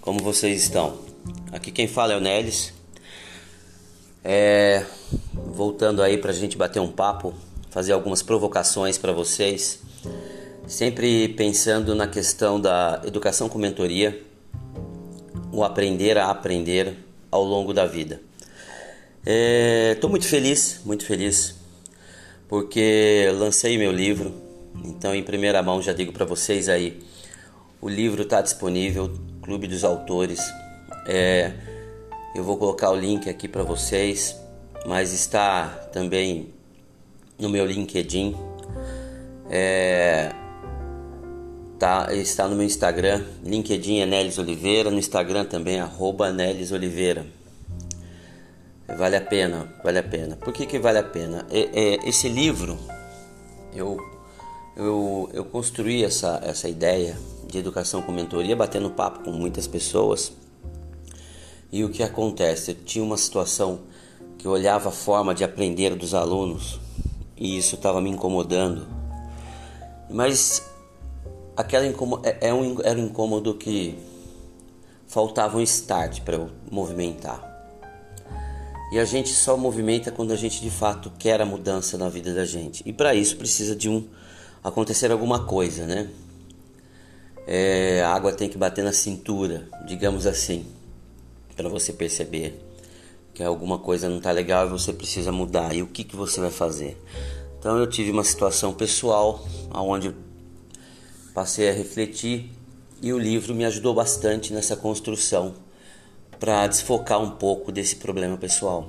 Como 0.00 0.20
vocês 0.20 0.62
estão? 0.62 0.98
Aqui 1.52 1.70
quem 1.70 1.86
fala 1.86 2.14
é 2.14 2.16
o 2.16 2.20
Nelis. 2.20 2.75
É, 4.28 4.84
voltando 5.34 6.02
aí 6.02 6.18
para 6.18 6.32
a 6.32 6.34
gente 6.34 6.56
bater 6.56 6.80
um 6.80 6.90
papo, 6.90 7.32
fazer 7.70 7.92
algumas 7.92 8.22
provocações 8.24 8.98
para 8.98 9.12
vocês, 9.12 9.78
sempre 10.66 11.28
pensando 11.28 11.94
na 11.94 12.08
questão 12.08 12.60
da 12.60 13.00
educação 13.04 13.48
com 13.48 13.56
mentoria, 13.56 14.20
o 15.52 15.62
aprender 15.62 16.18
a 16.18 16.28
aprender 16.28 16.96
ao 17.30 17.44
longo 17.44 17.72
da 17.72 17.86
vida. 17.86 18.20
Estou 19.24 20.08
é, 20.08 20.10
muito 20.10 20.26
feliz, 20.26 20.80
muito 20.84 21.04
feliz, 21.04 21.54
porque 22.48 23.32
lancei 23.38 23.78
meu 23.78 23.92
livro, 23.92 24.34
então 24.84 25.14
em 25.14 25.22
primeira 25.22 25.62
mão 25.62 25.80
já 25.80 25.92
digo 25.92 26.12
para 26.12 26.24
vocês 26.24 26.68
aí 26.68 27.00
o 27.80 27.88
livro 27.88 28.22
está 28.22 28.40
disponível, 28.40 29.12
Clube 29.40 29.68
dos 29.68 29.84
Autores. 29.84 30.40
É, 31.06 31.75
eu 32.36 32.44
vou 32.44 32.56
colocar 32.56 32.90
o 32.90 32.94
link 32.94 33.30
aqui 33.30 33.48
para 33.48 33.62
vocês, 33.62 34.36
mas 34.84 35.12
está 35.12 35.68
também 35.92 36.52
no 37.38 37.48
meu 37.48 37.64
LinkedIn. 37.64 38.36
É, 39.48 40.32
tá, 41.78 42.08
está 42.12 42.46
no 42.46 42.54
meu 42.54 42.66
Instagram, 42.66 43.24
LinkedIn 43.42 44.00
é 44.00 44.06
Nelis 44.06 44.38
Oliveira, 44.38 44.90
no 44.90 44.98
Instagram 44.98 45.46
também, 45.46 45.78
Nelis 46.34 46.72
Oliveira. 46.72 47.26
Vale 48.86 49.16
a 49.16 49.20
pena, 49.20 49.72
vale 49.82 49.98
a 49.98 50.02
pena. 50.02 50.36
Por 50.36 50.52
que, 50.52 50.66
que 50.66 50.78
vale 50.78 50.98
a 50.98 51.02
pena? 51.02 51.46
É, 51.50 51.60
é, 51.72 52.08
esse 52.08 52.28
livro, 52.28 52.78
eu, 53.74 53.98
eu, 54.76 55.30
eu 55.32 55.44
construí 55.44 56.04
essa, 56.04 56.40
essa 56.44 56.68
ideia 56.68 57.16
de 57.48 57.58
educação 57.58 58.02
com 58.02 58.12
mentoria, 58.12 58.54
batendo 58.54 58.90
papo 58.90 59.24
com 59.24 59.32
muitas 59.32 59.66
pessoas. 59.66 60.32
E 61.70 61.84
o 61.84 61.90
que 61.90 62.02
acontece? 62.02 62.74
Tinha 62.74 63.04
uma 63.04 63.16
situação 63.16 63.80
que 64.38 64.46
eu 64.46 64.52
olhava 64.52 64.88
a 64.88 64.92
forma 64.92 65.34
de 65.34 65.42
aprender 65.42 65.94
dos 65.94 66.14
alunos 66.14 66.78
e 67.36 67.58
isso 67.58 67.74
estava 67.74 68.00
me 68.00 68.10
incomodando. 68.10 68.86
Mas 70.08 70.62
aquela 71.56 71.84
é, 71.84 72.48
é 72.48 72.54
um, 72.54 72.76
era 72.82 72.98
um 72.98 73.06
incômodo 73.06 73.54
que 73.54 73.98
faltava 75.06 75.58
um 75.58 75.62
start 75.62 76.20
para 76.22 76.36
eu 76.36 76.50
movimentar. 76.70 77.54
E 78.92 78.98
a 78.98 79.04
gente 79.04 79.30
só 79.30 79.56
movimenta 79.56 80.12
quando 80.12 80.32
a 80.32 80.36
gente 80.36 80.60
de 80.60 80.70
fato 80.70 81.10
quer 81.18 81.40
a 81.40 81.44
mudança 81.44 81.98
na 81.98 82.08
vida 82.08 82.32
da 82.32 82.44
gente. 82.44 82.82
E 82.86 82.92
para 82.92 83.14
isso 83.14 83.36
precisa 83.36 83.74
de 83.74 83.88
um 83.88 84.06
acontecer 84.62 85.10
alguma 85.10 85.44
coisa, 85.44 85.86
né? 85.86 86.08
É, 87.46 88.02
a 88.02 88.12
água 88.12 88.32
tem 88.32 88.48
que 88.48 88.58
bater 88.58 88.82
na 88.82 88.92
cintura, 88.92 89.68
digamos 89.86 90.26
assim, 90.26 90.66
para 91.56 91.68
você 91.68 91.92
perceber 91.92 92.62
que 93.34 93.42
alguma 93.42 93.78
coisa 93.78 94.08
não 94.08 94.18
está 94.18 94.30
legal 94.30 94.66
e 94.66 94.70
você 94.70 94.92
precisa 94.92 95.32
mudar. 95.32 95.74
E 95.74 95.82
o 95.82 95.86
que, 95.86 96.04
que 96.04 96.14
você 96.14 96.40
vai 96.40 96.50
fazer? 96.50 96.96
Então 97.58 97.78
eu 97.78 97.86
tive 97.86 98.10
uma 98.10 98.24
situação 98.24 98.72
pessoal 98.72 99.44
onde 99.74 100.14
passei 101.34 101.68
a 101.68 101.72
refletir 101.72 102.50
e 103.02 103.12
o 103.12 103.18
livro 103.18 103.54
me 103.54 103.64
ajudou 103.64 103.92
bastante 103.92 104.52
nessa 104.52 104.76
construção 104.76 105.54
para 106.38 106.66
desfocar 106.66 107.20
um 107.20 107.30
pouco 107.30 107.72
desse 107.72 107.96
problema 107.96 108.36
pessoal. 108.36 108.88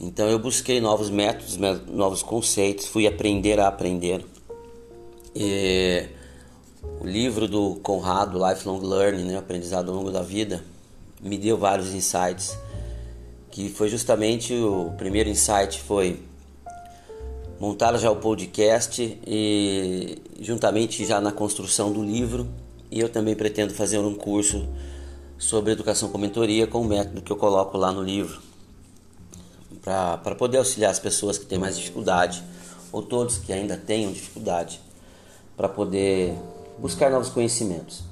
Então 0.00 0.28
eu 0.28 0.38
busquei 0.38 0.80
novos 0.80 1.10
métodos, 1.10 1.56
novos 1.86 2.22
conceitos, 2.22 2.86
fui 2.86 3.06
aprender 3.06 3.58
a 3.58 3.68
aprender. 3.68 4.24
E 5.34 6.08
o 7.00 7.06
livro 7.06 7.48
do 7.48 7.76
Conrado, 7.76 8.38
Lifelong 8.38 8.80
Learning, 8.80 9.24
né, 9.24 9.38
aprendizado 9.38 9.90
ao 9.90 9.96
longo 9.96 10.10
da 10.10 10.22
vida, 10.22 10.62
me 11.20 11.38
deu 11.38 11.56
vários 11.56 11.94
insights. 11.94 12.56
Que 13.50 13.68
foi 13.68 13.88
justamente 13.88 14.54
o 14.54 14.92
primeiro 14.96 15.28
insight 15.28 15.80
foi 15.80 16.22
montar 17.58 17.96
já 17.96 18.10
o 18.10 18.16
podcast 18.16 19.18
e 19.26 20.22
juntamente 20.40 21.04
já 21.04 21.20
na 21.20 21.32
construção 21.32 21.92
do 21.92 22.02
livro. 22.02 22.48
E 22.90 23.00
eu 23.00 23.08
também 23.08 23.34
pretendo 23.34 23.74
fazer 23.74 23.98
um 23.98 24.14
curso 24.14 24.68
sobre 25.38 25.72
educação 25.72 26.08
com 26.08 26.18
mentoria 26.18 26.66
com 26.66 26.80
o 26.80 26.84
método 26.84 27.22
que 27.22 27.30
eu 27.30 27.36
coloco 27.36 27.76
lá 27.78 27.92
no 27.92 28.02
livro 28.02 28.48
para 29.82 30.34
poder 30.34 30.58
auxiliar 30.58 30.90
as 30.90 30.98
pessoas 30.98 31.38
que 31.38 31.46
têm 31.46 31.58
mais 31.58 31.78
dificuldade 31.78 32.42
ou 32.92 33.02
todos 33.02 33.38
que 33.38 33.52
ainda 33.52 33.76
tenham 33.76 34.12
dificuldade 34.12 34.80
para 35.56 35.68
poder 35.68 36.34
buscar 36.78 37.10
novos 37.10 37.28
conhecimentos. 37.28 38.02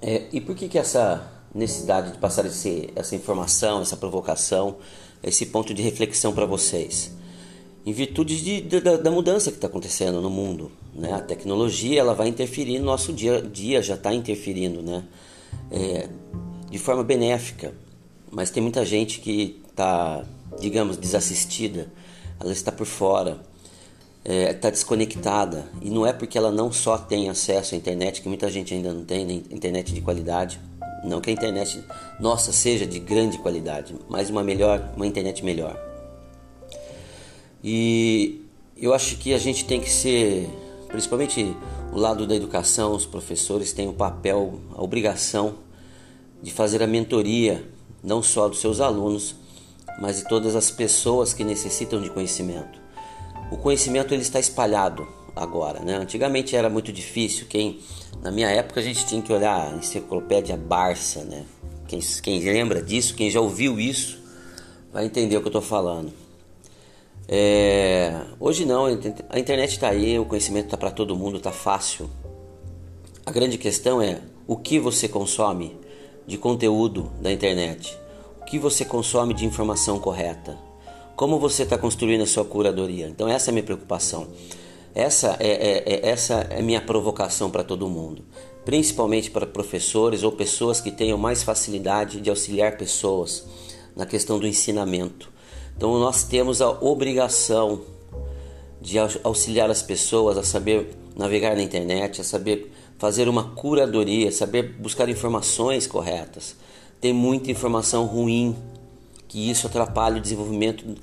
É, 0.00 0.26
e 0.32 0.40
por 0.40 0.54
que, 0.54 0.68
que 0.68 0.78
essa 0.78 1.35
necessidade 1.54 2.12
de 2.12 2.18
passar 2.18 2.44
esse, 2.46 2.90
essa 2.94 3.14
informação, 3.14 3.82
essa 3.82 3.96
provocação, 3.96 4.76
esse 5.22 5.46
ponto 5.46 5.72
de 5.72 5.82
reflexão 5.82 6.32
para 6.32 6.46
vocês? 6.46 7.16
em 7.86 7.92
virtude 7.92 8.42
de, 8.42 8.60
de, 8.62 8.80
da, 8.80 8.96
da, 8.96 9.10
mudança 9.12 9.52
que 9.52 9.58
está 9.58 9.68
acontecendo 9.68 10.20
no 10.20 10.28
mundo. 10.28 10.72
Né? 10.92 11.12
A 11.12 11.20
tecnologia 11.20 12.00
ela 12.00 12.14
vai 12.14 12.26
interferir 12.26 12.80
no 12.80 12.84
nosso 12.84 13.12
dia 13.12 13.38
a 13.38 13.40
dia, 13.40 13.80
já 13.80 13.94
está 13.94 14.12
interferindo 14.12 14.82
né? 14.82 15.04
É, 15.70 16.08
de 16.68 16.78
forma 16.78 17.04
benéfica. 17.04 17.72
Mas 18.28 18.50
tem 18.50 18.60
muita 18.60 18.84
gente 18.84 19.20
que 19.20 19.62
está, 19.70 20.24
digamos, 20.58 20.96
desassistida, 20.96 21.86
ela 22.40 22.52
está 22.52 22.72
por 22.72 22.86
fora, 22.86 23.38
está 24.24 24.34
é, 24.34 24.52
tá 24.52 24.68
desconectada. 24.68 25.68
E 25.80 25.88
não 25.88 26.04
é 26.04 26.12
porque 26.12 26.36
ela 26.36 26.50
não 26.50 26.72
só 26.72 26.98
tem 26.98 27.28
acesso 27.28 27.76
à 27.76 27.78
internet, 27.78 28.20
que 28.20 28.28
muita 28.28 28.50
gente 28.50 28.74
ainda 28.74 28.92
não 28.92 29.04
tem, 29.04 29.44
internet 29.48 29.94
de 29.94 30.00
qualidade. 30.00 30.60
Não 31.06 31.20
que 31.20 31.30
a 31.30 31.32
internet 31.32 31.84
nossa 32.18 32.52
seja 32.52 32.84
de 32.84 32.98
grande 32.98 33.38
qualidade, 33.38 33.94
mas 34.08 34.28
uma 34.28 34.42
melhor, 34.42 34.90
uma 34.96 35.06
internet 35.06 35.44
melhor. 35.44 35.80
E 37.62 38.44
eu 38.76 38.92
acho 38.92 39.16
que 39.16 39.32
a 39.32 39.38
gente 39.38 39.64
tem 39.64 39.80
que 39.80 39.88
ser, 39.88 40.50
principalmente 40.88 41.56
o 41.92 41.98
lado 41.98 42.26
da 42.26 42.34
educação, 42.34 42.92
os 42.92 43.06
professores 43.06 43.72
têm 43.72 43.88
o 43.88 43.92
papel, 43.92 44.58
a 44.74 44.82
obrigação 44.82 45.54
de 46.42 46.52
fazer 46.52 46.82
a 46.82 46.86
mentoria, 46.88 47.64
não 48.02 48.20
só 48.20 48.48
dos 48.48 48.60
seus 48.60 48.80
alunos, 48.80 49.36
mas 50.00 50.18
de 50.18 50.28
todas 50.28 50.56
as 50.56 50.72
pessoas 50.72 51.32
que 51.32 51.44
necessitam 51.44 52.02
de 52.02 52.10
conhecimento. 52.10 52.80
O 53.52 53.56
conhecimento 53.56 54.12
ele 54.12 54.22
está 54.22 54.40
espalhado 54.40 55.06
agora, 55.36 55.80
né? 55.80 55.96
Antigamente 55.96 56.56
era 56.56 56.70
muito 56.70 56.90
difícil. 56.90 57.46
Quem 57.46 57.80
na 58.22 58.32
minha 58.32 58.48
época 58.48 58.80
a 58.80 58.82
gente 58.82 59.04
tinha 59.06 59.20
que 59.20 59.32
olhar 59.32 59.70
a 59.70 59.76
enciclopédia 59.76 60.56
Barça, 60.56 61.22
né? 61.24 61.44
Quem, 61.86 62.00
quem 62.22 62.40
lembra 62.40 62.82
disso, 62.82 63.14
quem 63.14 63.30
já 63.30 63.40
ouviu 63.40 63.78
isso, 63.78 64.18
vai 64.92 65.04
entender 65.04 65.36
o 65.36 65.40
que 65.40 65.46
eu 65.46 65.50
estou 65.50 65.62
falando. 65.62 66.10
É, 67.28 68.22
hoje 68.40 68.64
não, 68.64 68.86
a 68.86 69.38
internet 69.38 69.72
está 69.72 69.90
aí, 69.90 70.18
o 70.18 70.24
conhecimento 70.24 70.66
está 70.66 70.76
para 70.76 70.90
todo 70.90 71.14
mundo, 71.14 71.36
está 71.36 71.52
fácil. 71.52 72.08
A 73.24 73.30
grande 73.30 73.58
questão 73.58 74.00
é 74.00 74.20
o 74.46 74.56
que 74.56 74.78
você 74.78 75.08
consome 75.08 75.76
de 76.26 76.38
conteúdo 76.38 77.10
da 77.20 77.30
internet, 77.30 77.96
o 78.40 78.44
que 78.44 78.58
você 78.58 78.84
consome 78.84 79.34
de 79.34 79.44
informação 79.44 79.98
correta, 79.98 80.56
como 81.14 81.38
você 81.38 81.64
está 81.64 81.76
construindo 81.76 82.22
a 82.22 82.26
sua 82.26 82.44
curadoria. 82.44 83.08
Então 83.08 83.28
essa 83.28 83.50
é 83.50 83.52
a 83.52 83.54
minha 83.54 83.64
preocupação. 83.64 84.28
Essa 84.96 85.36
é, 85.38 85.50
é, 85.50 85.92
é 85.92 86.08
essa 86.08 86.46
é 86.48 86.62
minha 86.62 86.80
provocação 86.80 87.50
para 87.50 87.62
todo 87.62 87.86
mundo, 87.86 88.24
principalmente 88.64 89.30
para 89.30 89.46
professores 89.46 90.22
ou 90.22 90.32
pessoas 90.32 90.80
que 90.80 90.90
tenham 90.90 91.18
mais 91.18 91.42
facilidade 91.42 92.18
de 92.18 92.30
auxiliar 92.30 92.78
pessoas 92.78 93.44
na 93.94 94.06
questão 94.06 94.38
do 94.38 94.46
ensinamento. 94.46 95.30
Então 95.76 95.98
nós 95.98 96.22
temos 96.22 96.62
a 96.62 96.70
obrigação 96.70 97.82
de 98.80 98.96
auxiliar 99.22 99.70
as 99.70 99.82
pessoas 99.82 100.38
a 100.38 100.42
saber 100.42 100.96
navegar 101.14 101.54
na 101.54 101.62
internet, 101.62 102.22
a 102.22 102.24
saber 102.24 102.72
fazer 102.96 103.28
uma 103.28 103.50
curadoria, 103.50 104.32
saber 104.32 104.76
buscar 104.78 105.10
informações 105.10 105.86
corretas. 105.86 106.56
Tem 107.02 107.12
muita 107.12 107.50
informação 107.50 108.06
ruim 108.06 108.56
que 109.28 109.50
isso 109.50 109.66
atrapalha 109.66 110.16
o 110.16 110.20
desenvolvimento 110.20 110.94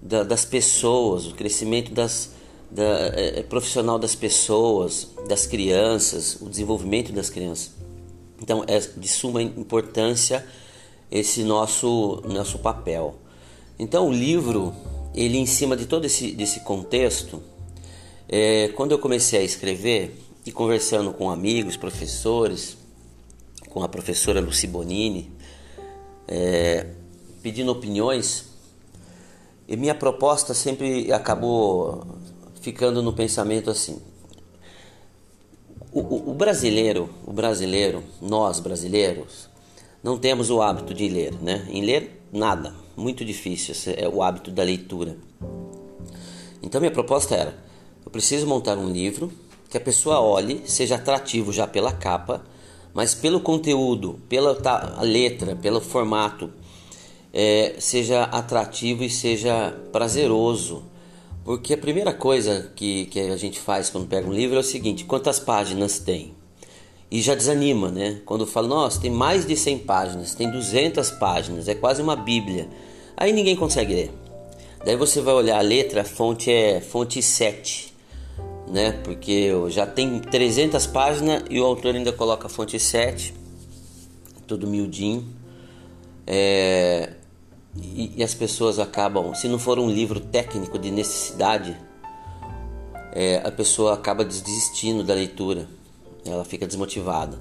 da, 0.00 0.22
das 0.22 0.46
pessoas, 0.46 1.26
o 1.26 1.34
crescimento 1.34 1.92
das, 1.92 2.30
da, 2.74 2.82
é, 3.14 3.42
profissional 3.44 4.00
das 4.00 4.16
pessoas, 4.16 5.08
das 5.28 5.46
crianças, 5.46 6.36
o 6.40 6.48
desenvolvimento 6.50 7.12
das 7.12 7.30
crianças. 7.30 7.70
Então 8.42 8.64
é 8.66 8.80
de 8.80 9.08
suma 9.08 9.40
importância 9.40 10.44
esse 11.08 11.44
nosso 11.44 12.20
nosso 12.26 12.58
papel. 12.58 13.14
Então 13.78 14.08
o 14.08 14.12
livro, 14.12 14.74
ele 15.14 15.38
em 15.38 15.46
cima 15.46 15.76
de 15.76 15.86
todo 15.86 16.04
esse 16.04 16.32
desse 16.32 16.60
contexto, 16.60 17.40
é, 18.28 18.68
quando 18.74 18.90
eu 18.90 18.98
comecei 18.98 19.38
a 19.38 19.42
escrever 19.44 20.20
e 20.44 20.50
conversando 20.50 21.12
com 21.12 21.30
amigos, 21.30 21.76
professores, 21.76 22.76
com 23.70 23.84
a 23.84 23.88
professora 23.88 24.40
Luci 24.40 24.66
Bonini, 24.66 25.30
é, 26.26 26.88
pedindo 27.40 27.70
opiniões, 27.70 28.46
e 29.68 29.76
minha 29.76 29.94
proposta 29.94 30.52
sempre 30.52 31.12
acabou 31.12 32.04
ficando 32.64 33.02
no 33.02 33.12
pensamento 33.12 33.70
assim: 33.70 34.00
o, 35.92 36.00
o, 36.00 36.30
o 36.30 36.34
brasileiro, 36.34 37.10
o 37.26 37.32
brasileiro, 37.32 38.02
nós 38.22 38.58
brasileiros, 38.58 39.50
não 40.02 40.16
temos 40.18 40.48
o 40.48 40.62
hábito 40.62 40.94
de 40.94 41.06
ler, 41.08 41.34
né? 41.42 41.66
Em 41.68 41.84
ler 41.84 42.22
nada, 42.32 42.74
muito 42.96 43.24
difícil 43.24 43.94
é 43.96 44.08
o 44.08 44.22
hábito 44.22 44.50
da 44.50 44.62
leitura. 44.62 45.16
Então 46.62 46.80
minha 46.80 46.90
proposta 46.90 47.34
era: 47.34 47.54
eu 48.04 48.10
preciso 48.10 48.46
montar 48.46 48.78
um 48.78 48.90
livro 48.90 49.30
que 49.68 49.76
a 49.76 49.80
pessoa 49.80 50.20
olhe, 50.20 50.62
seja 50.64 50.94
atrativo 50.94 51.52
já 51.52 51.66
pela 51.66 51.92
capa, 51.92 52.42
mas 52.94 53.14
pelo 53.14 53.40
conteúdo, 53.40 54.20
pela 54.28 54.56
letra, 55.02 55.54
pelo 55.56 55.80
formato, 55.80 56.50
é, 57.32 57.74
seja 57.78 58.22
atrativo 58.22 59.04
e 59.04 59.10
seja 59.10 59.70
prazeroso. 59.92 60.93
Porque 61.44 61.74
a 61.74 61.78
primeira 61.78 62.12
coisa 62.12 62.72
que, 62.74 63.04
que 63.06 63.20
a 63.20 63.36
gente 63.36 63.60
faz 63.60 63.90
quando 63.90 64.08
pega 64.08 64.26
um 64.26 64.32
livro 64.32 64.56
é 64.56 64.60
o 64.60 64.64
seguinte: 64.64 65.04
quantas 65.04 65.38
páginas 65.38 65.98
tem? 65.98 66.34
E 67.10 67.20
já 67.20 67.34
desanima, 67.34 67.90
né? 67.90 68.22
Quando 68.24 68.46
fala, 68.46 68.66
nossa, 68.66 69.00
tem 69.00 69.10
mais 69.10 69.46
de 69.46 69.54
100 69.56 69.80
páginas, 69.80 70.34
tem 70.34 70.50
200 70.50 71.10
páginas, 71.12 71.68
é 71.68 71.74
quase 71.74 72.02
uma 72.02 72.16
Bíblia. 72.16 72.68
Aí 73.16 73.30
ninguém 73.30 73.54
consegue 73.54 73.94
ler. 73.94 74.10
Daí 74.84 74.96
você 74.96 75.20
vai 75.20 75.34
olhar 75.34 75.58
a 75.58 75.62
letra, 75.62 76.00
a 76.00 76.04
fonte 76.04 76.50
é 76.50 76.80
fonte 76.80 77.22
7, 77.22 77.94
né? 78.68 78.92
Porque 79.04 79.52
já 79.68 79.86
tem 79.86 80.18
300 80.18 80.86
páginas 80.86 81.44
e 81.48 81.60
o 81.60 81.64
autor 81.64 81.94
ainda 81.94 82.12
coloca 82.12 82.46
a 82.46 82.50
fonte 82.50 82.78
7, 82.80 83.34
tudo 84.46 84.66
miudinho. 84.66 85.24
É, 86.26 87.12
e, 87.76 88.12
e, 88.16 88.22
as 88.22 88.34
pessoas 88.34 88.78
acabam, 88.78 89.34
se 89.34 89.48
não 89.48 89.58
for 89.58 89.78
um 89.78 89.90
livro 89.90 90.20
técnico 90.20 90.78
de 90.78 90.90
necessidade, 90.90 91.76
é, 93.12 93.42
a 93.44 93.50
pessoa 93.50 93.94
acaba 93.94 94.24
desistindo 94.24 95.02
da 95.02 95.14
leitura, 95.14 95.68
ela 96.24 96.44
fica 96.44 96.66
desmotivada. 96.66 97.38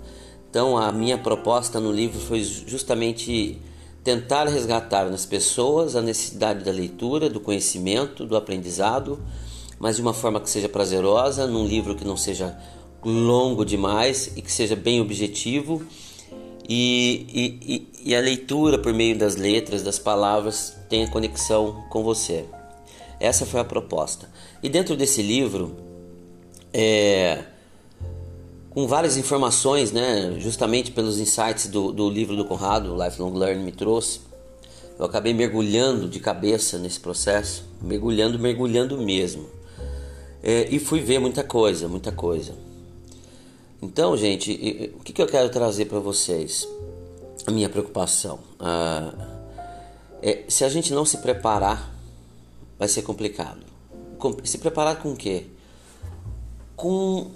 Então 0.50 0.78
a 0.78 0.91
minha 0.91 1.17
proposta 1.17 1.80
no 1.80 1.91
livro 1.91 2.19
foi 2.19 2.43
justamente 2.43 3.60
tentar 4.04 4.48
resgatar 4.48 5.10
nas 5.10 5.26
pessoas 5.26 5.96
a 5.96 6.02
necessidade 6.02 6.63
da 6.63 6.72
leitura, 6.72 7.30
do 7.30 7.39
conhecimento, 7.39 8.26
do 8.26 8.36
aprendizado, 8.36 9.19
mas 9.80 9.96
de 9.96 10.02
uma 10.02 10.13
forma 10.13 10.39
que 10.39 10.50
seja 10.50 10.69
prazerosa, 10.69 11.48
num 11.48 11.65
livro 11.65 11.96
que 11.96 12.06
não 12.06 12.17
seja 12.17 12.58
longo 13.04 13.65
demais 13.65 14.32
e 14.36 14.41
que 14.41 14.52
seja 14.52 14.76
bem 14.76 15.02
objetivo 15.02 15.82
e, 16.67 17.88
e, 18.04 18.10
e 18.12 18.15
a 18.15 18.19
leitura 18.19 18.78
por 18.78 18.93
meio 18.93 19.17
das 19.17 19.36
letras, 19.36 19.84
das 19.84 19.99
palavras, 19.99 20.76
tenha 20.89 21.08
conexão 21.10 21.84
com 21.89 22.04
você. 22.04 22.45
Essa 23.19 23.45
foi 23.45 23.60
a 23.60 23.65
proposta. 23.65 24.30
E 24.62 24.69
dentro 24.69 24.95
desse 24.95 25.21
livro, 25.21 25.76
é, 26.73 27.43
com 28.69 28.88
várias 28.88 29.17
informações, 29.17 29.91
né, 29.91 30.36
justamente 30.39 30.91
pelos 30.91 31.19
insights 31.19 31.67
do, 31.67 31.91
do 31.91 32.10
livro 32.10 32.36
do 32.36 32.45
Conrado, 32.45 32.95
Lifelong 32.95 33.38
Learning, 33.38 33.63
me 33.63 33.71
trouxe, 33.71 34.21
eu 34.97 35.06
acabei 35.06 35.34
mergulhando 35.34 36.08
de 36.08 36.19
cabeça 36.19 36.78
nesse 36.78 36.99
processo, 36.99 37.65
mergulhando, 37.82 38.39
mergulhando 38.39 38.97
mesmo. 38.97 39.47
É, 40.41 40.67
e 40.69 40.80
fui 40.80 40.99
ver 40.99 41.19
muita 41.19 41.43
coisa, 41.43 41.88
muita 41.88 42.12
coisa. 42.12 42.54
Então, 43.84 44.15
gente, 44.15 44.93
o 44.98 45.04
que, 45.04 45.22
eu 45.22 45.28
quero 45.28 45.50
trazer 45.50 45.86
para 45.88 46.00
vocês? 46.00 46.65
A 47.46 47.52
minha 47.52 47.67
preocupação. 47.67 48.39
Ah, 48.58 49.13
é, 50.22 50.46
se 50.48 50.63
a 50.63 50.69
gente 50.69 50.93
não 50.93 51.04
se 51.04 51.17
preparar, 51.17 51.93
vai 52.80 52.88
ser 52.88 53.02
complicado. 53.02 53.60
Se 54.46 54.58
preparar 54.58 55.02
com 55.02 55.12
o 55.12 55.17
quê? 55.17 55.48
Com, 56.78 57.32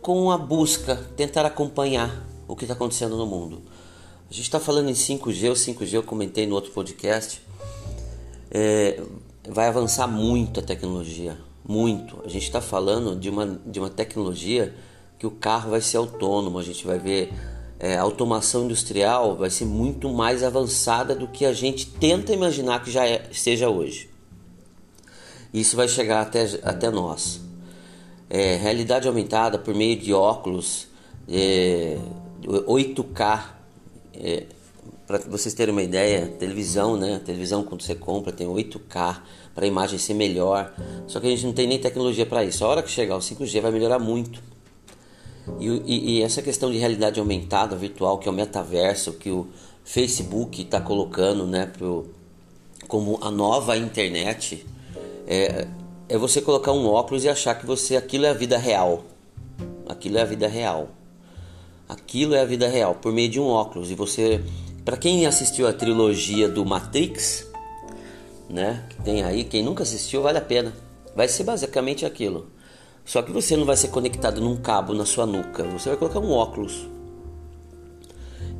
com 0.00 0.32
a 0.32 0.36
busca, 0.36 0.96
tentar 1.16 1.46
acompanhar 1.46 2.26
o 2.48 2.56
que 2.56 2.64
está 2.64 2.74
acontecendo 2.74 3.16
no 3.16 3.24
mundo. 3.24 3.62
A 4.28 4.34
gente 4.34 4.46
está 4.46 4.58
falando 4.58 4.90
em 4.90 4.94
5G, 4.94 5.52
o 5.52 5.54
5G 5.54 5.94
eu 5.94 6.02
comentei 6.02 6.48
no 6.48 6.56
outro 6.56 6.72
podcast. 6.72 7.40
É, 8.50 9.00
vai 9.48 9.68
avançar 9.68 10.08
muito 10.08 10.58
a 10.58 10.62
tecnologia, 10.64 11.38
muito. 11.64 12.20
A 12.24 12.28
gente 12.28 12.42
está 12.42 12.60
falando 12.60 13.14
de 13.14 13.30
uma, 13.30 13.60
de 13.64 13.78
uma 13.78 13.88
tecnologia 13.88 14.74
que 15.22 15.26
o 15.28 15.30
carro 15.30 15.70
vai 15.70 15.80
ser 15.80 15.98
autônomo, 15.98 16.58
a 16.58 16.64
gente 16.64 16.84
vai 16.84 16.98
ver 16.98 17.32
é, 17.78 17.96
a 17.96 18.02
automação 18.02 18.64
industrial 18.64 19.36
vai 19.36 19.50
ser 19.50 19.64
muito 19.64 20.08
mais 20.08 20.42
avançada 20.42 21.14
do 21.14 21.28
que 21.28 21.46
a 21.46 21.52
gente 21.52 21.86
tenta 21.86 22.32
imaginar 22.32 22.82
que 22.82 22.90
já 22.90 23.06
é, 23.06 23.28
seja 23.30 23.68
hoje. 23.68 24.10
Isso 25.54 25.76
vai 25.76 25.86
chegar 25.86 26.22
até, 26.22 26.42
até 26.64 26.90
nós. 26.90 27.40
É, 28.28 28.56
realidade 28.56 29.06
aumentada 29.06 29.60
por 29.60 29.72
meio 29.76 29.96
de 29.96 30.12
óculos, 30.12 30.88
é, 31.28 31.98
8K, 32.44 33.44
é, 34.14 34.46
para 35.06 35.18
vocês 35.18 35.54
terem 35.54 35.72
uma 35.72 35.84
ideia, 35.84 36.26
televisão, 36.36 36.96
né? 36.96 37.20
Televisão 37.24 37.62
quando 37.62 37.82
você 37.82 37.94
compra 37.94 38.32
tem 38.32 38.48
8K 38.48 39.20
para 39.54 39.66
a 39.66 39.68
imagem 39.68 40.00
ser 40.00 40.14
melhor. 40.14 40.74
Só 41.06 41.20
que 41.20 41.28
a 41.28 41.30
gente 41.30 41.46
não 41.46 41.52
tem 41.52 41.68
nem 41.68 41.78
tecnologia 41.78 42.26
para 42.26 42.42
isso. 42.42 42.64
A 42.64 42.68
hora 42.68 42.82
que 42.82 42.90
chegar 42.90 43.14
o 43.14 43.20
5G 43.20 43.60
vai 43.60 43.70
melhorar 43.70 44.00
muito. 44.00 44.50
E, 45.58 45.66
e, 45.68 46.18
e, 46.18 46.22
essa 46.22 46.40
questão 46.40 46.70
de 46.70 46.78
realidade 46.78 47.18
aumentada, 47.18 47.74
virtual, 47.74 48.18
que 48.18 48.28
é 48.28 48.30
o 48.30 48.34
metaverso, 48.34 49.14
que 49.14 49.30
o 49.30 49.48
Facebook 49.84 50.62
está 50.62 50.80
colocando 50.80 51.46
né, 51.46 51.66
pro, 51.66 52.06
como 52.86 53.18
a 53.20 53.30
nova 53.30 53.76
internet, 53.76 54.64
é, 55.26 55.66
é 56.08 56.18
você 56.18 56.40
colocar 56.40 56.72
um 56.72 56.86
óculos 56.86 57.24
e 57.24 57.28
achar 57.28 57.54
que 57.54 57.66
você 57.66 57.96
aquilo 57.96 58.26
é 58.26 58.30
a 58.30 58.34
vida 58.34 58.56
real. 58.56 59.04
Aquilo 59.88 60.18
é 60.18 60.22
a 60.22 60.24
vida 60.24 60.46
real. 60.46 60.88
Aquilo 61.88 62.34
é 62.34 62.40
a 62.40 62.44
vida 62.44 62.68
real, 62.68 62.94
por 62.94 63.12
meio 63.12 63.28
de 63.28 63.40
um 63.40 63.46
óculos. 63.46 63.90
E 63.90 63.94
você, 63.94 64.40
para 64.84 64.96
quem 64.96 65.26
assistiu 65.26 65.66
a 65.66 65.72
trilogia 65.72 66.48
do 66.48 66.64
Matrix, 66.64 67.46
né, 68.48 68.84
que 68.90 69.02
tem 69.02 69.22
aí, 69.22 69.44
quem 69.44 69.62
nunca 69.62 69.82
assistiu, 69.82 70.22
vale 70.22 70.38
a 70.38 70.42
pena. 70.42 70.72
Vai 71.14 71.28
ser 71.28 71.44
basicamente 71.44 72.06
aquilo. 72.06 72.46
Só 73.04 73.22
que 73.22 73.32
você 73.32 73.56
não 73.56 73.64
vai 73.64 73.76
ser 73.76 73.88
conectado 73.88 74.40
num 74.40 74.56
cabo 74.56 74.94
na 74.94 75.04
sua 75.04 75.26
nuca, 75.26 75.64
você 75.64 75.90
vai 75.90 75.98
colocar 75.98 76.20
um 76.20 76.30
óculos. 76.30 76.88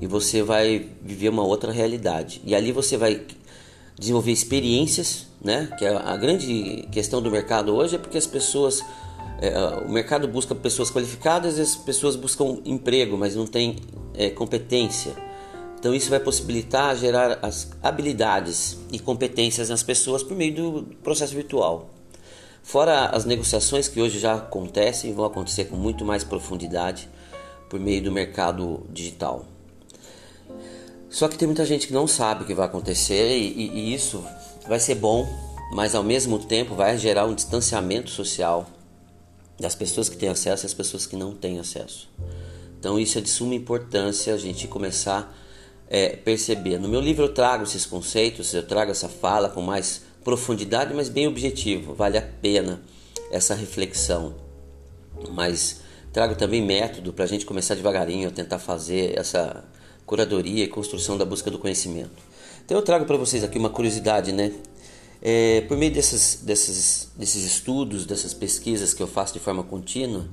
E 0.01 0.07
você 0.07 0.43
vai 0.43 0.89
viver 1.01 1.29
uma 1.29 1.45
outra 1.45 1.71
realidade. 1.71 2.43
E 2.45 2.55
ali 2.55 2.73
você 2.73 2.97
vai 2.97 3.25
desenvolver 3.99 4.33
experiências, 4.33 5.27
né? 5.41 5.69
Que 5.79 5.85
é 5.85 5.97
a 5.97 6.17
grande 6.17 6.89
questão 6.91 7.23
do 7.23 7.31
mercado 7.31 7.75
hoje 7.75 7.95
é 7.95 7.99
porque 7.99 8.19
as 8.19 8.27
pessoas 8.27 8.83
é, 9.41 9.59
o 9.85 9.89
mercado 9.91 10.29
busca 10.29 10.55
pessoas 10.55 10.91
qualificadas 10.91 11.59
e 11.59 11.61
as 11.61 11.75
pessoas 11.75 12.15
buscam 12.15 12.59
emprego, 12.65 13.19
mas 13.19 13.35
não 13.35 13.47
tem 13.47 13.77
é, 14.15 14.31
competência. 14.31 15.13
Então 15.79 15.93
isso 15.93 16.09
vai 16.09 16.21
possibilitar 16.21 16.97
gerar 16.97 17.41
as 17.43 17.73
habilidades 17.83 18.79
e 18.93 19.01
competências 19.01 19.69
nas 19.69 19.83
pessoas 19.83 20.23
por 20.23 20.37
meio 20.37 20.55
do 20.55 20.83
processo 21.03 21.35
virtual. 21.35 21.91
Fora 22.63 23.07
as 23.07 23.25
negociações 23.25 23.89
que 23.89 24.01
hoje 24.01 24.19
já 24.19 24.35
acontecem 24.35 25.11
e 25.11 25.13
vão 25.13 25.25
acontecer 25.25 25.65
com 25.65 25.77
muito 25.77 26.05
mais 26.05 26.23
profundidade 26.23 27.09
por 27.69 27.81
meio 27.81 28.03
do 28.03 28.13
mercado 28.13 28.87
digital. 28.91 29.45
Só 31.11 31.29
que 31.29 31.37
tem 31.37 31.47
muita 31.47 31.67
gente 31.67 31.87
que 31.87 31.93
não 31.93 32.07
sabe 32.07 32.45
o 32.45 32.47
que 32.47 32.55
vai 32.55 32.67
acontecer 32.67 33.37
e, 33.37 33.53
e, 33.53 33.79
e 33.79 33.95
isso 33.95 34.25
vai 34.67 34.81
ser 34.81 34.95
bom, 34.95 35.29
mas 35.75 35.95
ao 35.95 36.03
mesmo 36.03 36.39
tempo 36.39 36.75
vai 36.75 36.97
gerar 36.97 37.27
um 37.27 37.35
distanciamento 37.35 38.11
social 38.11 38.67
das 39.59 39.75
pessoas 39.75 40.09
que 40.09 40.17
têm 40.17 40.29
acesso 40.29 40.65
e 40.65 40.67
as 40.67 40.75
pessoas 40.75 41.05
que 41.05 41.17
não 41.17 41.35
têm 41.35 41.59
acesso. 41.59 42.09
Então 42.79 42.99
isso 42.99 43.19
é 43.19 43.21
de 43.21 43.29
suma 43.29 43.55
importância 43.55 44.33
a 44.33 44.39
gente 44.39 44.67
começar 44.67 45.21
a 45.91 45.95
é, 45.95 46.17
perceber. 46.17 46.79
No 46.79 46.89
meu 46.89 47.01
livro 47.01 47.25
eu 47.25 47.35
trago 47.35 47.65
esses 47.65 47.85
conceitos, 47.85 48.55
eu 48.55 48.67
trago 48.67 48.91
essa 48.91 49.09
fala 49.09 49.49
com 49.49 49.61
mais 49.61 50.03
profundidade, 50.25 50.95
mas 50.95 51.09
bem 51.09 51.27
objetivo. 51.27 51.95
Vale 51.95 52.19
a 52.19 52.23
pena 52.23 52.81
essa 53.31 53.55
reflexão. 53.55 54.35
Mas 55.31 55.81
trago 56.13 56.35
também 56.35 56.63
método 56.63 57.13
para 57.13 57.25
a 57.25 57.29
gente 57.29 57.47
começar 57.47 57.75
devagarinho 57.75 58.29
a 58.29 58.33
tentar 58.33 58.59
fazer 58.59 59.19
essa 59.19 59.65
curadoria 60.05 60.65
e 60.65 60.69
construção 60.69 61.17
da 61.17 61.25
busca 61.25 61.51
do 61.51 61.59
conhecimento. 61.59 62.23
Então 62.65 62.77
eu 62.77 62.83
trago 62.83 63.05
para 63.05 63.17
vocês 63.17 63.43
aqui 63.43 63.59
uma 63.59 63.71
curiosidade, 63.71 64.33
né? 64.33 64.53
É, 65.21 65.61
por 65.63 65.77
meio 65.77 65.93
desses, 65.93 66.41
desses, 66.43 67.09
desses 67.17 67.45
estudos, 67.45 68.05
dessas 68.05 68.35
pesquisas 68.35 68.93
que 68.93 69.03
eu 69.03 69.07
faço 69.07 69.33
de 69.33 69.41
forma 69.41 69.63
contínua, 69.63 70.27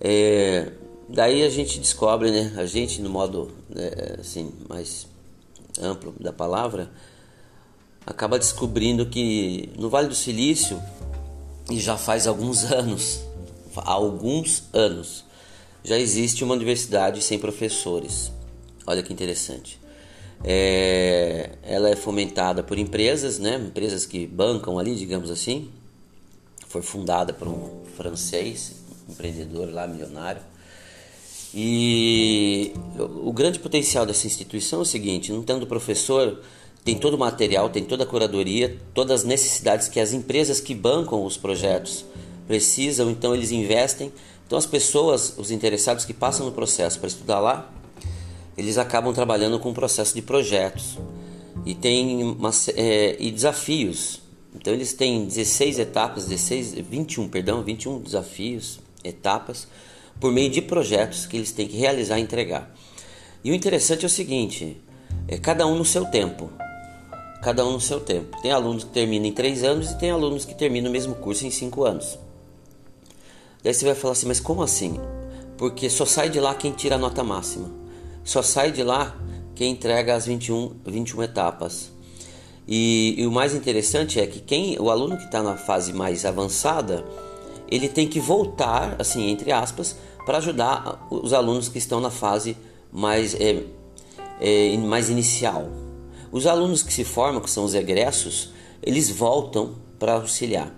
é, 0.00 0.72
daí 1.08 1.44
a 1.44 1.48
gente 1.48 1.78
descobre, 1.78 2.30
né? 2.30 2.52
A 2.56 2.66
gente 2.66 3.00
no 3.00 3.08
modo 3.08 3.50
é, 3.74 4.16
assim 4.20 4.52
mais 4.68 5.06
amplo 5.80 6.14
da 6.20 6.32
palavra, 6.32 6.90
acaba 8.06 8.38
descobrindo 8.38 9.06
que 9.06 9.70
no 9.78 9.88
Vale 9.88 10.08
do 10.08 10.14
Silício, 10.14 10.80
e 11.70 11.80
já 11.80 11.96
faz 11.96 12.26
alguns 12.26 12.64
anos, 12.70 13.20
alguns 13.76 14.64
anos, 14.72 15.24
já 15.84 15.98
existe 15.98 16.44
uma 16.44 16.54
universidade 16.54 17.22
sem 17.22 17.38
professores. 17.38 18.30
Olha 18.86 19.02
que 19.02 19.12
interessante. 19.12 19.80
É, 20.44 21.50
ela 21.62 21.88
é 21.88 21.96
fomentada 21.96 22.62
por 22.62 22.78
empresas, 22.78 23.38
né? 23.38 23.56
empresas 23.56 24.04
que 24.04 24.26
bancam 24.26 24.78
ali, 24.78 24.94
digamos 24.96 25.30
assim. 25.30 25.70
Foi 26.68 26.82
fundada 26.82 27.32
por 27.32 27.46
um 27.46 27.82
francês, 27.96 28.72
empreendedor 29.08 29.72
lá, 29.72 29.86
milionário. 29.86 30.42
E 31.54 32.72
o 32.98 33.32
grande 33.32 33.58
potencial 33.58 34.06
dessa 34.06 34.26
instituição 34.26 34.78
é 34.78 34.82
o 34.82 34.86
seguinte: 34.86 35.30
não 35.30 35.42
tendo 35.42 35.66
professor, 35.66 36.40
tem 36.84 36.96
todo 36.96 37.14
o 37.14 37.18
material, 37.18 37.70
tem 37.70 37.84
toda 37.84 38.02
a 38.02 38.06
curadoria, 38.06 38.76
todas 38.92 39.20
as 39.20 39.26
necessidades 39.26 39.88
que 39.88 40.00
as 40.00 40.12
empresas 40.12 40.60
que 40.60 40.74
bancam 40.74 41.24
os 41.24 41.36
projetos 41.36 42.04
precisam, 42.46 43.10
então 43.10 43.34
eles 43.34 43.52
investem. 43.52 44.12
Então 44.46 44.58
as 44.58 44.66
pessoas, 44.66 45.34
os 45.38 45.50
interessados 45.50 46.04
que 46.04 46.12
passam 46.12 46.44
no 46.44 46.52
processo 46.52 46.98
para 46.98 47.06
estudar 47.06 47.38
lá, 47.38 47.72
eles 48.58 48.78
acabam 48.78 49.14
trabalhando 49.14 49.58
com 49.60 49.70
o 49.70 49.74
processo 49.74 50.14
de 50.14 50.22
projetos 50.22 50.98
e 51.64 51.74
tem 51.74 52.22
uma, 52.24 52.50
é, 52.74 53.16
e 53.18 53.30
desafios. 53.30 54.20
Então 54.54 54.72
eles 54.72 54.92
têm 54.92 55.24
16 55.24 55.78
etapas, 55.78 56.26
16, 56.26 56.74
21, 56.74 57.28
perdão, 57.28 57.62
21 57.62 58.00
desafios, 58.00 58.80
etapas 59.04 59.68
por 60.20 60.30
meio 60.32 60.50
de 60.50 60.60
projetos 60.60 61.26
que 61.26 61.36
eles 61.36 61.52
têm 61.52 61.66
que 61.66 61.76
realizar 61.76 62.18
e 62.18 62.22
entregar. 62.22 62.74
E 63.42 63.50
o 63.50 63.54
interessante 63.54 64.04
é 64.04 64.06
o 64.06 64.10
seguinte, 64.10 64.76
é 65.26 65.38
cada 65.38 65.66
um 65.66 65.76
no 65.76 65.84
seu 65.84 66.04
tempo 66.04 66.50
cada 67.42 67.66
um 67.66 67.72
no 67.72 67.80
seu 67.80 68.00
tempo. 68.00 68.40
Tem 68.40 68.52
alunos 68.52 68.84
que 68.84 68.90
terminam 68.90 69.26
em 69.26 69.32
três 69.32 69.64
anos 69.64 69.90
e 69.90 69.98
tem 69.98 70.12
alunos 70.12 70.44
que 70.44 70.54
terminam 70.54 70.88
o 70.88 70.92
mesmo 70.92 71.16
curso 71.16 71.44
em 71.44 71.50
cinco 71.50 71.84
anos. 71.84 72.18
Daí 73.62 73.74
você 73.74 73.84
vai 73.84 73.94
falar 73.96 74.12
assim, 74.12 74.26
mas 74.26 74.40
como 74.40 74.62
assim? 74.62 74.98
Porque 75.58 75.90
só 75.90 76.06
sai 76.06 76.30
de 76.30 76.40
lá 76.40 76.54
quem 76.54 76.70
tira 76.70 76.94
a 76.94 76.98
nota 76.98 77.22
máxima. 77.24 77.70
Só 78.24 78.42
sai 78.42 78.70
de 78.70 78.84
lá 78.84 79.16
quem 79.56 79.72
entrega 79.72 80.14
as 80.14 80.24
21, 80.24 80.76
21 80.86 81.22
etapas. 81.24 81.90
E, 82.66 83.16
e 83.18 83.26
o 83.26 83.32
mais 83.32 83.54
interessante 83.54 84.20
é 84.20 84.26
que 84.26 84.40
quem, 84.40 84.78
o 84.78 84.88
aluno 84.88 85.16
que 85.16 85.24
está 85.24 85.42
na 85.42 85.56
fase 85.56 85.92
mais 85.92 86.24
avançada, 86.24 87.04
ele 87.68 87.88
tem 87.88 88.06
que 88.06 88.20
voltar, 88.20 88.96
assim, 89.00 89.30
entre 89.30 89.50
aspas, 89.50 89.96
para 90.24 90.38
ajudar 90.38 91.06
os 91.10 91.32
alunos 91.32 91.68
que 91.68 91.78
estão 91.78 92.00
na 92.00 92.10
fase 92.10 92.56
mais, 92.92 93.34
é, 93.34 93.64
é, 94.40 94.76
mais 94.78 95.10
inicial. 95.10 95.68
Os 96.32 96.46
alunos 96.46 96.82
que 96.82 96.92
se 96.92 97.04
formam, 97.04 97.42
que 97.42 97.50
são 97.50 97.62
os 97.62 97.74
egressos, 97.74 98.50
eles 98.82 99.10
voltam 99.10 99.74
para 99.98 100.14
auxiliar. 100.14 100.74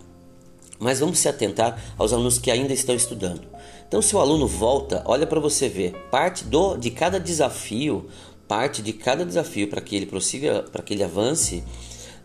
Mas 0.80 0.98
vamos 0.98 1.20
se 1.20 1.28
atentar 1.28 1.80
aos 1.96 2.12
alunos 2.12 2.38
que 2.38 2.50
ainda 2.50 2.74
estão 2.74 2.94
estudando. 2.94 3.42
Então 3.86 4.02
se 4.02 4.16
o 4.16 4.18
aluno 4.18 4.48
volta, 4.48 5.02
olha 5.06 5.26
para 5.26 5.38
você 5.38 5.68
ver, 5.68 5.92
parte 6.10 6.44
do 6.44 6.76
de 6.76 6.90
cada 6.90 7.20
desafio, 7.20 8.08
parte 8.48 8.82
de 8.82 8.92
cada 8.92 9.24
desafio 9.24 9.68
para 9.68 9.80
que 9.80 9.94
ele 9.94 10.06
prossiga, 10.06 10.64
para 10.64 10.82
que 10.82 10.92
ele 10.92 11.04
avance, 11.04 11.62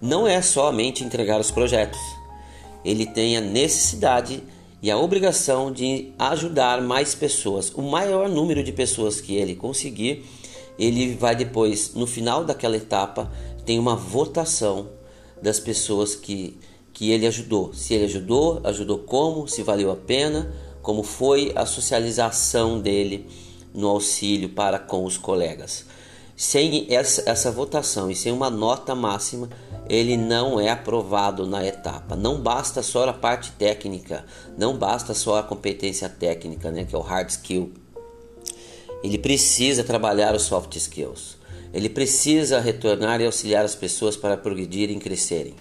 não 0.01 0.27
é 0.27 0.41
somente 0.41 1.03
entregar 1.03 1.39
os 1.39 1.51
projetos. 1.51 1.99
Ele 2.83 3.05
tem 3.05 3.37
a 3.37 3.41
necessidade 3.41 4.41
e 4.81 4.89
a 4.89 4.97
obrigação 4.97 5.71
de 5.71 6.11
ajudar 6.17 6.81
mais 6.81 7.13
pessoas. 7.13 7.71
O 7.75 7.81
maior 7.81 8.27
número 8.29 8.63
de 8.63 8.71
pessoas 8.71 9.19
que 9.21 9.35
ele 9.35 9.55
conseguir, 9.55 10.25
ele 10.79 11.13
vai 11.15 11.35
depois, 11.35 11.93
no 11.93 12.07
final 12.07 12.45
daquela 12.45 12.77
etapa, 12.77 13.29
tem 13.65 13.77
uma 13.77 13.95
votação 13.95 14.87
das 15.41 15.59
pessoas 15.59 16.15
que, 16.15 16.57
que 16.93 17.11
ele 17.11 17.27
ajudou. 17.27 17.73
Se 17.73 17.93
ele 17.93 18.05
ajudou, 18.05 18.61
ajudou 18.63 18.99
como, 18.99 19.47
se 19.47 19.61
valeu 19.61 19.91
a 19.91 19.95
pena, 19.95 20.51
como 20.81 21.03
foi 21.03 21.51
a 21.55 21.65
socialização 21.65 22.79
dele 22.79 23.27
no 23.73 23.89
auxílio 23.89 24.49
para 24.49 24.79
com 24.79 25.03
os 25.03 25.17
colegas. 25.17 25.85
Sem 26.35 26.87
essa, 26.89 27.29
essa 27.29 27.51
votação 27.51 28.09
e 28.09 28.15
sem 28.15 28.31
uma 28.31 28.49
nota 28.49 28.95
máxima, 28.95 29.49
ele 29.89 30.15
não 30.15 30.59
é 30.59 30.69
aprovado 30.69 31.45
na 31.45 31.65
etapa. 31.65 32.15
Não 32.15 32.39
basta 32.39 32.81
só 32.81 33.09
a 33.09 33.13
parte 33.13 33.51
técnica, 33.51 34.25
não 34.57 34.77
basta 34.77 35.13
só 35.13 35.39
a 35.39 35.43
competência 35.43 36.07
técnica, 36.07 36.71
né, 36.71 36.85
que 36.85 36.95
é 36.95 36.97
o 36.97 37.01
hard 37.01 37.29
skill. 37.29 37.73
Ele 39.03 39.17
precisa 39.17 39.83
trabalhar 39.83 40.35
os 40.35 40.43
soft 40.43 40.75
skills. 40.75 41.37
Ele 41.73 41.89
precisa 41.89 42.59
retornar 42.59 43.21
e 43.21 43.25
auxiliar 43.25 43.63
as 43.63 43.75
pessoas 43.75 44.17
para 44.17 44.35
progredirem 44.35 44.97
e 44.97 44.99
crescerem. 44.99 45.55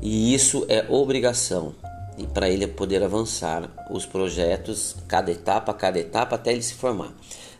E 0.00 0.34
isso 0.34 0.64
é 0.68 0.86
obrigação 0.88 1.74
e 2.16 2.26
para 2.26 2.48
ele 2.48 2.66
poder 2.66 3.02
avançar 3.02 3.68
os 3.90 4.06
projetos, 4.06 4.96
cada 5.08 5.30
etapa, 5.30 5.74
cada 5.74 5.98
etapa, 5.98 6.36
até 6.36 6.52
ele 6.52 6.62
se 6.62 6.74
formar. 6.74 7.12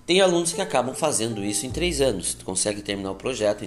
Tem 0.06 0.20
alunos 0.20 0.52
que 0.52 0.60
acabam 0.60 0.94
fazendo 0.94 1.42
isso 1.42 1.66
em 1.66 1.70
três 1.70 2.00
anos, 2.00 2.36
consegue 2.44 2.82
terminar 2.82 3.12
o 3.12 3.14
projeto, 3.14 3.64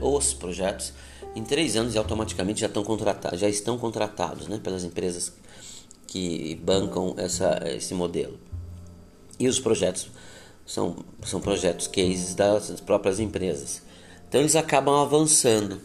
os 0.00 0.34
projetos 0.34 0.92
em 1.34 1.42
três 1.42 1.76
anos 1.76 1.94
e 1.94 1.98
automaticamente 1.98 2.60
já 2.60 2.66
estão 2.66 2.84
contratados, 2.84 3.40
já 3.40 3.48
estão 3.48 3.78
contratados, 3.78 4.46
né, 4.48 4.60
pelas 4.62 4.84
empresas 4.84 5.32
que 6.06 6.60
bancam 6.62 7.14
essa, 7.16 7.62
esse 7.74 7.94
modelo. 7.94 8.38
E 9.40 9.48
os 9.48 9.58
projetos 9.58 10.08
são, 10.66 10.96
são 11.24 11.40
projetos 11.40 11.86
cases 11.86 12.34
das 12.34 12.80
próprias 12.80 13.20
empresas. 13.20 13.82
Então 14.28 14.40
eles 14.40 14.56
acabam 14.56 14.94
avançando. 14.94 15.80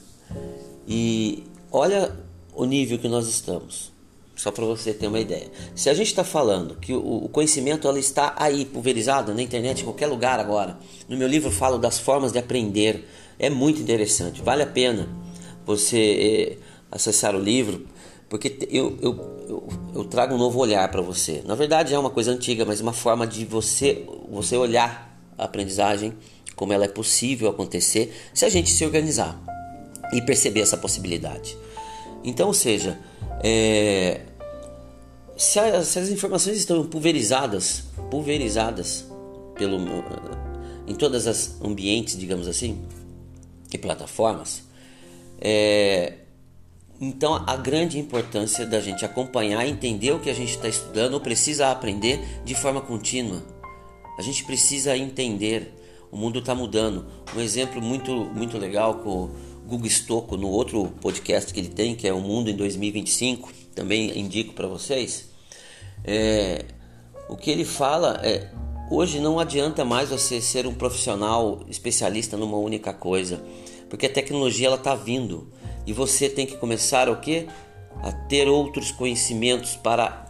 E 0.88 1.44
olha 1.72 2.16
o 2.54 2.66
nível 2.66 2.98
que 2.98 3.08
nós 3.08 3.28
estamos. 3.28 3.92
Só 4.36 4.52
para 4.52 4.66
você 4.66 4.94
ter 4.94 5.08
uma 5.08 5.20
ideia. 5.20 5.50
Se 5.76 5.90
a 5.90 5.94
gente 5.94 6.08
está 6.08 6.24
falando 6.24 6.76
que 6.76 6.94
o, 6.94 7.26
o 7.26 7.30
conhecimento 7.30 7.88
ela 7.88 7.98
está 7.98 8.36
aí 8.38 8.66
pulverizado 8.66 9.34
na 9.34 9.42
internet, 9.42 9.82
em 9.82 9.84
qualquer 9.84 10.06
lugar 10.06 10.40
agora. 10.40 10.78
No 11.10 11.18
meu 11.18 11.28
livro 11.28 11.52
falo 11.52 11.80
das 11.80 12.00
formas 12.00 12.32
de 12.32 12.38
aprender. 12.38 13.08
É 13.40 13.50
muito 13.50 13.82
interessante, 13.82 14.42
vale 14.42 14.64
a 14.64 14.68
pena 14.68 15.10
você 15.66 15.98
eh, 15.98 16.58
acessar 16.90 17.36
o 17.36 17.40
livro, 17.40 17.86
porque 18.30 18.68
eu, 18.70 18.98
eu, 19.02 19.46
eu, 19.48 19.68
eu 19.96 20.04
trago 20.04 20.36
um 20.36 20.38
novo 20.38 20.60
olhar 20.60 20.90
para 20.90 21.02
você. 21.02 21.42
Na 21.46 21.56
verdade 21.56 21.94
é 21.94 22.00
uma 22.00 22.10
coisa 22.10 22.32
antiga, 22.32 22.66
mas 22.66 22.82
uma 22.82 22.94
forma 22.94 23.26
de 23.26 23.46
você, 23.46 24.06
você 24.30 24.58
olhar 24.58 25.18
a 25.38 25.46
aprendizagem, 25.46 26.14
como 26.56 26.74
ela 26.74 26.86
é 26.86 26.90
possível 26.90 27.50
acontecer, 27.50 28.14
se 28.34 28.44
a 28.44 28.50
gente 28.50 28.70
se 28.70 28.84
organizar 28.84 29.40
e 30.12 30.22
perceber 30.22 30.62
essa 30.62 30.78
possibilidade. 30.78 31.58
Então, 32.24 32.48
ou 32.48 32.54
seja, 32.54 33.00
é, 33.44 34.22
se, 35.38 35.60
as, 35.60 35.88
se, 35.88 36.00
as, 36.00 36.10
informações 36.10 36.58
estão 36.58 36.86
pulverizadas, 36.86 37.84
pulverizadas 38.10 39.06
pelo, 39.56 39.78
em 40.86 40.96
todas 40.96 41.28
as 41.28 41.62
ambientes, 41.62 42.18
digamos 42.18 42.48
assim, 42.48 42.82
e 43.72 43.78
plataformas, 43.78 44.64
é, 45.40 46.14
então 47.00 47.44
a 47.46 47.56
grande 47.56 48.00
importância 48.00 48.66
da 48.66 48.80
gente 48.80 49.06
acompanhar, 49.06 49.68
entender 49.68 50.12
o 50.12 50.20
que 50.20 50.30
a 50.30 50.34
gente 50.34 50.52
está 50.52 50.68
estudando 50.68 51.14
ou 51.14 51.20
precisa 51.20 51.70
aprender 51.70 52.20
de 52.44 52.56
forma 52.56 52.82
contínua. 52.82 53.44
A 54.18 54.22
gente 54.22 54.44
precisa 54.44 54.98
entender. 54.98 55.74
O 56.12 56.18
mundo 56.18 56.40
está 56.40 56.56
mudando. 56.56 57.06
Um 57.36 57.42
exemplo 57.42 57.82
muito 57.82 58.12
muito 58.12 58.58
legal 58.58 58.96
com 58.96 59.30
Google 59.68 59.90
Stocco 59.90 60.38
no 60.38 60.48
outro 60.48 60.88
podcast 61.02 61.54
que 61.54 61.60
ele 61.60 61.68
tem, 61.68 61.94
que 61.94 62.08
é 62.08 62.14
o 62.14 62.22
Mundo 62.22 62.50
em 62.50 62.56
2025, 62.56 63.52
também 63.76 64.18
indico 64.18 64.54
para 64.54 64.68
vocês. 64.68 65.30
É, 66.06 66.64
o 67.28 67.36
que 67.36 67.52
ele 67.52 67.66
fala 67.66 68.20
é 68.24 68.50
hoje 68.90 69.20
não 69.20 69.40
adianta 69.40 69.84
mais 69.84 70.10
você 70.10 70.40
ser 70.40 70.66
um 70.66 70.74
profissional 70.74 71.60
especialista 71.68 72.38
numa 72.38 72.58
única 72.58 72.94
coisa, 72.94 73.44
porque 73.90 74.06
a 74.06 74.10
tecnologia 74.10 74.68
ela 74.68 74.78
está 74.78 74.96
vindo 74.96 75.52
e 75.88 75.94
você 75.94 76.30
tem 76.30 76.46
que 76.46 76.58
começar 76.58 77.08
o 77.10 77.16
que 77.22 77.48
a 78.04 78.12
ter 78.12 78.48
outros 78.48 78.92
conhecimentos 78.92 79.78
para 79.78 80.30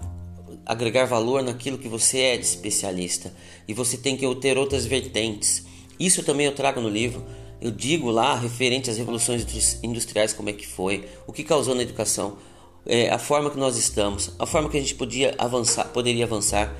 agregar 0.66 1.06
valor 1.06 1.42
naquilo 1.42 1.80
que 1.80 1.88
você 1.88 2.20
é 2.20 2.38
de 2.38 2.46
especialista. 2.46 3.34
E 3.68 3.74
você 3.74 3.98
tem 3.98 4.16
que 4.16 4.36
ter 4.36 4.58
outras 4.58 4.86
vertentes. 4.86 5.66
Isso 6.00 6.24
também 6.24 6.46
eu 6.46 6.54
trago 6.54 6.80
no 6.80 6.88
livro. 6.88 7.26
Eu 7.60 7.72
digo 7.72 8.12
lá 8.12 8.36
referente 8.36 8.90
às 8.90 8.98
revoluções 8.98 9.44
industriais 9.82 10.32
como 10.32 10.50
é 10.50 10.54
que 10.54 10.68
foi, 10.68 11.06
o 11.26 11.34
que 11.34 11.44
causou 11.44 11.74
na 11.74 11.82
educação, 11.82 12.38
é, 12.86 13.10
a 13.10 13.18
forma 13.18 13.50
que 13.50 13.58
nós 13.58 13.78
estamos, 13.78 14.32
a 14.38 14.46
forma 14.46 14.70
que 14.70 14.78
a 14.78 14.80
gente 14.80 14.94
podia 14.94 15.34
avançar, 15.40 15.86
poderia 15.86 16.26
avançar, 16.26 16.72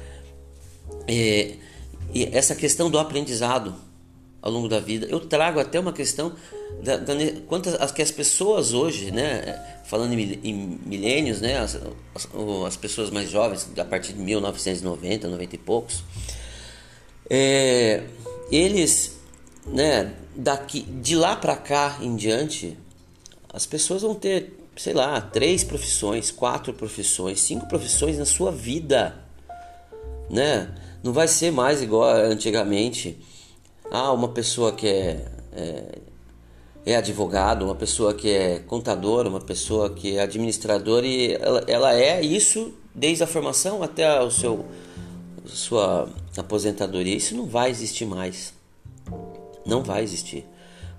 é, 1.08 1.56
e 2.14 2.26
essa 2.32 2.56
questão 2.56 2.92
do 2.92 3.00
aprendizado 3.00 3.74
ao 4.48 4.54
longo 4.54 4.70
da 4.70 4.80
vida. 4.80 5.06
Eu 5.10 5.20
trago 5.20 5.60
até 5.60 5.78
uma 5.78 5.92
questão 5.92 6.34
da, 6.82 6.96
da 6.96 7.14
quantas 7.48 7.76
as 7.76 7.92
que 7.92 8.02
as 8.02 8.12
pessoas 8.12 8.74
hoje, 8.74 9.12
né, 9.12 9.62
falando 9.84 10.14
em, 10.14 10.40
em 10.42 10.80
milênios, 10.86 11.42
né, 11.42 11.58
as, 11.58 11.76
as, 12.16 12.28
as, 12.66 12.78
pessoas 12.78 13.10
mais 13.10 13.30
jovens 13.30 13.70
a 13.78 13.84
partir 13.84 14.14
de 14.14 14.20
1990, 14.20 15.28
90 15.28 15.56
e 15.56 15.58
poucos, 15.58 16.04
é, 17.30 18.04
eles, 18.50 19.20
né, 19.66 20.14
daqui 20.34 20.82
de 20.82 21.16
lá 21.16 21.36
para 21.36 21.58
cá 21.58 21.98
em 22.02 22.16
diante, 22.16 22.78
as 23.52 23.66
pessoas 23.66 24.02
vão 24.02 24.16
ter, 24.16 24.58
sei 24.78 24.94
lá, 24.94 25.20
três 25.20 25.62
profissões, 25.62 26.32
quatro 26.32 26.74
profissões, 26.74 27.42
cinco 27.42 27.68
profissões 27.68 28.18
na 28.18 28.26
sua 28.26 28.52
vida, 28.52 29.14
né? 30.30 30.74
Não 31.04 31.12
vai 31.12 31.28
ser 31.28 31.52
mais 31.52 31.82
igual 31.82 32.10
antigamente. 32.16 33.18
Ah, 33.92 34.12
uma 34.12 34.30
pessoa 34.30 34.72
que 34.72 34.88
é, 34.88 35.26
é, 35.54 36.00
é 36.86 36.96
advogado, 36.96 37.66
uma 37.66 37.76
pessoa 37.76 38.14
que 38.14 38.30
é 38.30 38.60
contador, 38.60 39.28
uma 39.28 39.40
pessoa 39.40 39.90
que 39.90 40.18
é 40.18 40.22
administrador 40.22 41.06
e 41.06 41.34
ela, 41.34 41.64
ela 41.68 41.96
é 41.96 42.22
isso 42.22 42.74
desde 42.94 43.24
a 43.24 43.28
formação 43.28 43.82
até 43.84 44.22
o 44.22 44.30
seu 44.30 44.66
sua 45.46 46.10
aposentadoria. 46.36 47.16
Isso 47.16 47.36
não 47.36 47.46
vai 47.46 47.70
existir 47.70 48.06
mais. 48.06 48.54
Não 49.66 49.82
vai 49.84 50.04
existir. 50.04 50.46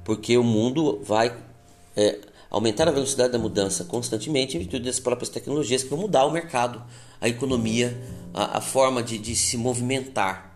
Porque 0.04 0.38
o 0.38 0.44
mundo 0.44 1.00
vai 1.04 1.36
é, 1.96 2.18
aumentar 2.50 2.88
a 2.88 2.92
velocidade 2.92 3.32
da 3.32 3.38
mudança 3.38 3.84
constantemente 3.84 4.56
em 4.56 4.60
virtude 4.60 4.84
das 4.84 4.98
próprias 4.98 5.28
tecnologias 5.28 5.82
que 5.82 5.90
vão 5.90 5.98
mudar 5.98 6.24
o 6.24 6.30
mercado, 6.30 6.82
a 7.20 7.28
economia, 7.28 7.96
a, 8.32 8.58
a 8.58 8.60
forma 8.60 9.02
de, 9.02 9.18
de, 9.18 9.36
se 9.36 9.56
movimentar 9.56 10.47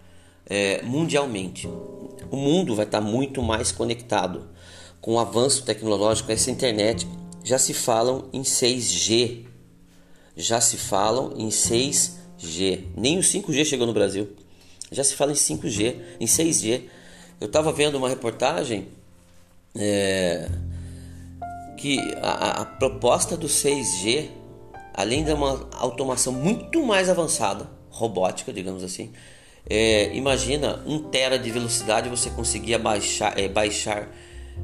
é, 0.52 0.82
mundialmente. 0.82 1.66
O 2.30 2.36
mundo 2.36 2.76
vai 2.76 2.84
estar 2.84 3.00
muito 3.00 3.40
mais 3.40 3.72
conectado. 3.72 4.50
Com 5.00 5.14
o 5.14 5.18
avanço 5.18 5.64
tecnológico, 5.64 6.30
essa 6.30 6.50
internet, 6.50 7.08
já 7.42 7.56
se 7.58 7.72
falam 7.72 8.28
em 8.34 8.42
6G. 8.42 9.46
Já 10.36 10.60
se 10.60 10.76
falam 10.76 11.32
em 11.38 11.48
6G. 11.48 12.84
Nem 12.94 13.18
o 13.18 13.22
5G 13.22 13.64
chegou 13.64 13.86
no 13.86 13.94
Brasil. 13.94 14.28
Já 14.90 15.02
se 15.02 15.14
fala 15.14 15.32
em 15.32 15.36
5G, 15.36 15.96
em 16.20 16.26
6G. 16.26 16.82
Eu 17.40 17.46
estava 17.46 17.72
vendo 17.72 17.96
uma 17.96 18.10
reportagem 18.10 18.88
é, 19.74 20.50
que 21.78 21.98
a, 22.20 22.60
a, 22.60 22.64
proposta 22.66 23.38
do 23.38 23.46
6G, 23.46 24.28
além 24.92 25.24
de 25.24 25.32
uma 25.32 25.66
automação 25.72 26.30
muito 26.30 26.84
mais 26.84 27.08
avançada, 27.08 27.70
robótica, 27.88 28.52
digamos 28.52 28.84
assim, 28.84 29.10
é, 29.68 30.14
imagina 30.14 30.82
um 30.86 30.98
tera 30.98 31.38
de 31.38 31.50
velocidade 31.50 32.08
você 32.08 32.30
conseguia 32.30 32.78
baixar, 32.78 33.38
é, 33.38 33.48
baixar 33.48 34.08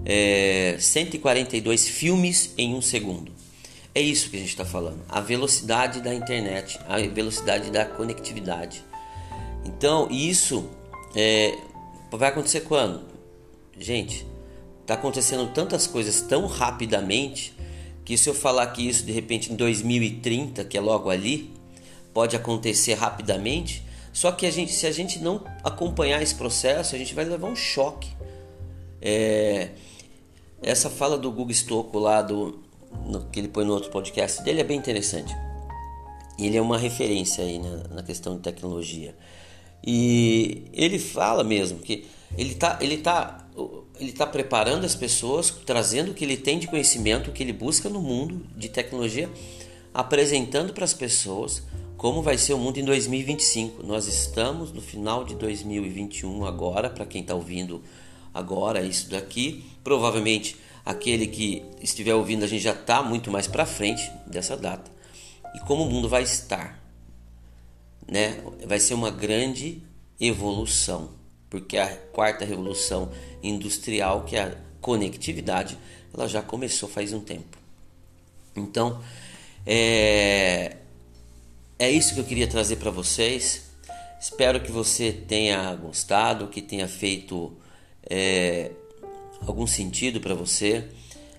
é, 0.04 0.76
142 0.78 1.88
filmes 1.88 2.54
em 2.56 2.74
um 2.74 2.82
segundo. 2.82 3.32
É 3.94 4.00
isso 4.00 4.30
que 4.30 4.36
a 4.36 4.40
gente 4.40 4.50
está 4.50 4.64
falando. 4.64 5.02
A 5.08 5.20
velocidade 5.20 6.00
da 6.00 6.14
internet, 6.14 6.78
a 6.88 6.98
velocidade 6.98 7.70
da 7.70 7.84
conectividade. 7.84 8.84
Então, 9.64 10.08
isso 10.10 10.70
é, 11.16 11.54
Vai 12.16 12.30
acontecer 12.30 12.62
quando? 12.62 13.02
Gente, 13.78 14.26
tá 14.86 14.94
acontecendo 14.94 15.46
tantas 15.52 15.86
coisas 15.86 16.22
tão 16.22 16.46
rapidamente 16.46 17.54
que 18.02 18.16
se 18.16 18.30
eu 18.30 18.34
falar 18.34 18.66
que 18.68 18.88
isso 18.88 19.04
de 19.04 19.12
repente 19.12 19.52
em 19.52 19.56
2030, 19.56 20.64
que 20.64 20.78
é 20.78 20.80
logo 20.80 21.10
ali, 21.10 21.52
pode 22.14 22.34
acontecer 22.34 22.94
rapidamente, 22.94 23.84
Só 24.18 24.32
que 24.32 24.46
a 24.46 24.50
gente, 24.50 24.72
se 24.72 24.84
a 24.84 24.90
gente 24.90 25.20
não 25.20 25.44
acompanhar 25.62 26.20
esse 26.20 26.34
processo, 26.34 26.92
a 26.96 26.98
gente 26.98 27.14
vai 27.14 27.24
levar 27.24 27.46
um 27.46 27.54
choque. 27.54 28.08
É, 29.00 29.68
essa 30.60 30.90
fala 30.90 31.16
do 31.16 31.30
Google 31.30 31.54
Stocco 31.54 32.00
lá 32.00 32.20
do 32.20 32.58
no, 33.06 33.26
que 33.26 33.38
ele 33.38 33.46
põe 33.46 33.64
no 33.64 33.72
outro 33.72 33.92
podcast 33.92 34.42
dele 34.42 34.60
é 34.60 34.64
bem 34.64 34.76
interessante. 34.76 35.32
Ele 36.36 36.56
é 36.56 36.60
uma 36.60 36.76
referência 36.76 37.44
aí 37.44 37.60
na, 37.60 37.94
na 37.94 38.02
questão 38.02 38.34
de 38.34 38.42
tecnologia. 38.42 39.14
E 39.86 40.64
ele 40.72 40.98
fala 40.98 41.44
mesmo 41.44 41.78
que 41.78 42.04
ele 42.36 42.54
está 42.54 42.76
ele 42.80 42.98
tá, 42.98 43.46
ele 44.00 44.10
tá 44.10 44.26
preparando 44.26 44.84
as 44.84 44.96
pessoas, 44.96 45.48
trazendo 45.64 46.10
o 46.10 46.14
que 46.14 46.24
ele 46.24 46.36
tem 46.36 46.58
de 46.58 46.66
conhecimento, 46.66 47.30
o 47.30 47.32
que 47.32 47.44
ele 47.44 47.52
busca 47.52 47.88
no 47.88 48.02
mundo 48.02 48.44
de 48.56 48.68
tecnologia, 48.68 49.30
apresentando 49.94 50.72
para 50.72 50.84
as 50.84 50.92
pessoas 50.92 51.62
como 51.98 52.22
vai 52.22 52.38
ser 52.38 52.54
o 52.54 52.58
mundo 52.58 52.78
em 52.78 52.84
2025. 52.84 53.82
Nós 53.82 54.06
estamos 54.06 54.72
no 54.72 54.80
final 54.80 55.24
de 55.24 55.34
2021 55.34 56.46
agora, 56.46 56.88
para 56.88 57.04
quem 57.04 57.22
está 57.22 57.34
ouvindo 57.34 57.82
agora 58.32 58.80
isso 58.80 59.10
daqui. 59.10 59.64
Provavelmente 59.82 60.56
aquele 60.86 61.26
que 61.26 61.64
estiver 61.82 62.14
ouvindo 62.14 62.44
a 62.44 62.46
gente 62.46 62.62
já 62.62 62.72
está 62.72 63.02
muito 63.02 63.32
mais 63.32 63.48
para 63.48 63.66
frente 63.66 64.08
dessa 64.28 64.56
data. 64.56 64.88
E 65.56 65.60
como 65.66 65.82
o 65.82 65.90
mundo 65.90 66.08
vai 66.08 66.22
estar, 66.22 66.80
né? 68.06 68.40
Vai 68.64 68.78
ser 68.78 68.94
uma 68.94 69.10
grande 69.10 69.82
evolução, 70.20 71.10
porque 71.50 71.76
a 71.76 71.88
quarta 72.12 72.44
revolução 72.44 73.10
industrial, 73.42 74.22
que 74.22 74.36
é 74.36 74.42
a 74.42 74.56
conectividade, 74.80 75.76
ela 76.14 76.28
já 76.28 76.42
começou 76.42 76.88
faz 76.88 77.12
um 77.12 77.20
tempo. 77.20 77.58
Então, 78.54 79.02
é, 79.66 80.76
é 81.78 81.90
isso 81.90 82.14
que 82.14 82.20
eu 82.20 82.24
queria 82.24 82.48
trazer 82.48 82.76
para 82.76 82.90
vocês. 82.90 83.70
Espero 84.20 84.60
que 84.60 84.72
você 84.72 85.12
tenha 85.12 85.72
gostado, 85.76 86.48
que 86.48 86.60
tenha 86.60 86.88
feito 86.88 87.56
é, 88.02 88.72
algum 89.46 89.66
sentido 89.66 90.20
para 90.20 90.34
você. 90.34 90.88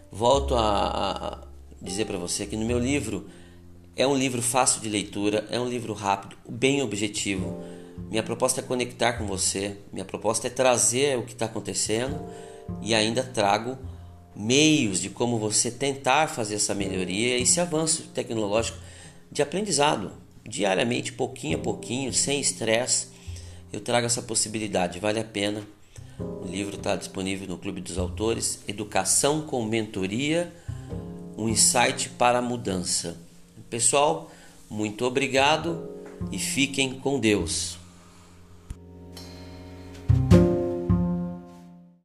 Volto 0.10 0.56
a, 0.56 0.62
a 0.62 1.47
dizer 1.82 2.06
para 2.06 2.17
você 2.17 2.45
que 2.45 2.56
no 2.56 2.65
meu 2.65 2.80
livro 2.80 3.30
é 3.97 4.08
um 4.08 4.15
livro 4.15 4.41
fácil 4.41 4.82
de 4.82 4.88
leitura, 4.88 5.45
é 5.52 5.60
um 5.60 5.67
livro 5.67 5.93
rápido, 5.93 6.38
bem 6.47 6.82
objetivo. 6.82 7.62
Minha 8.10 8.23
proposta 8.23 8.62
é 8.62 8.63
conectar 8.63 9.13
com 9.13 9.28
você, 9.28 9.75
minha 9.91 10.06
proposta 10.06 10.47
é 10.47 10.49
trazer 10.49 11.17
o 11.17 11.23
que 11.23 11.34
está 11.34 11.45
acontecendo 11.45 12.17
e 12.82 12.95
ainda 12.95 13.23
trago 13.23 13.78
meios 14.34 15.02
de 15.02 15.10
como 15.10 15.38
você 15.38 15.69
tentar 15.69 16.28
fazer 16.28 16.56
essa 16.56 16.73
melhoria 16.73 17.38
e 17.38 17.41
esse 17.41 17.60
avanço 17.60 18.04
tecnológico 18.13 18.78
de 19.30 19.41
aprendizado 19.41 20.13
diariamente, 20.47 21.13
pouquinho 21.13 21.58
a 21.58 21.62
pouquinho, 21.62 22.13
sem 22.13 22.39
estresse. 22.39 23.08
Eu 23.71 23.82
trago 23.82 24.06
essa 24.06 24.21
possibilidade, 24.21 24.99
vale 24.99 25.19
a 25.19 25.23
pena. 25.23 25.63
O 26.19 26.47
livro 26.47 26.75
está 26.75 26.95
disponível 26.95 27.47
no 27.47 27.58
Clube 27.58 27.80
dos 27.82 27.97
Autores, 27.97 28.60
Educação 28.67 29.41
com 29.41 29.63
Mentoria, 29.63 30.54
um 31.38 31.47
insight 31.47 32.10
para 32.10 32.39
a 32.39 32.41
mudança. 32.41 33.17
Pessoal, 33.69 34.30
muito 34.69 35.06
obrigado 35.06 35.89
e 36.32 36.38
fiquem 36.38 36.93
com 36.93 37.19
Deus. 37.19 37.79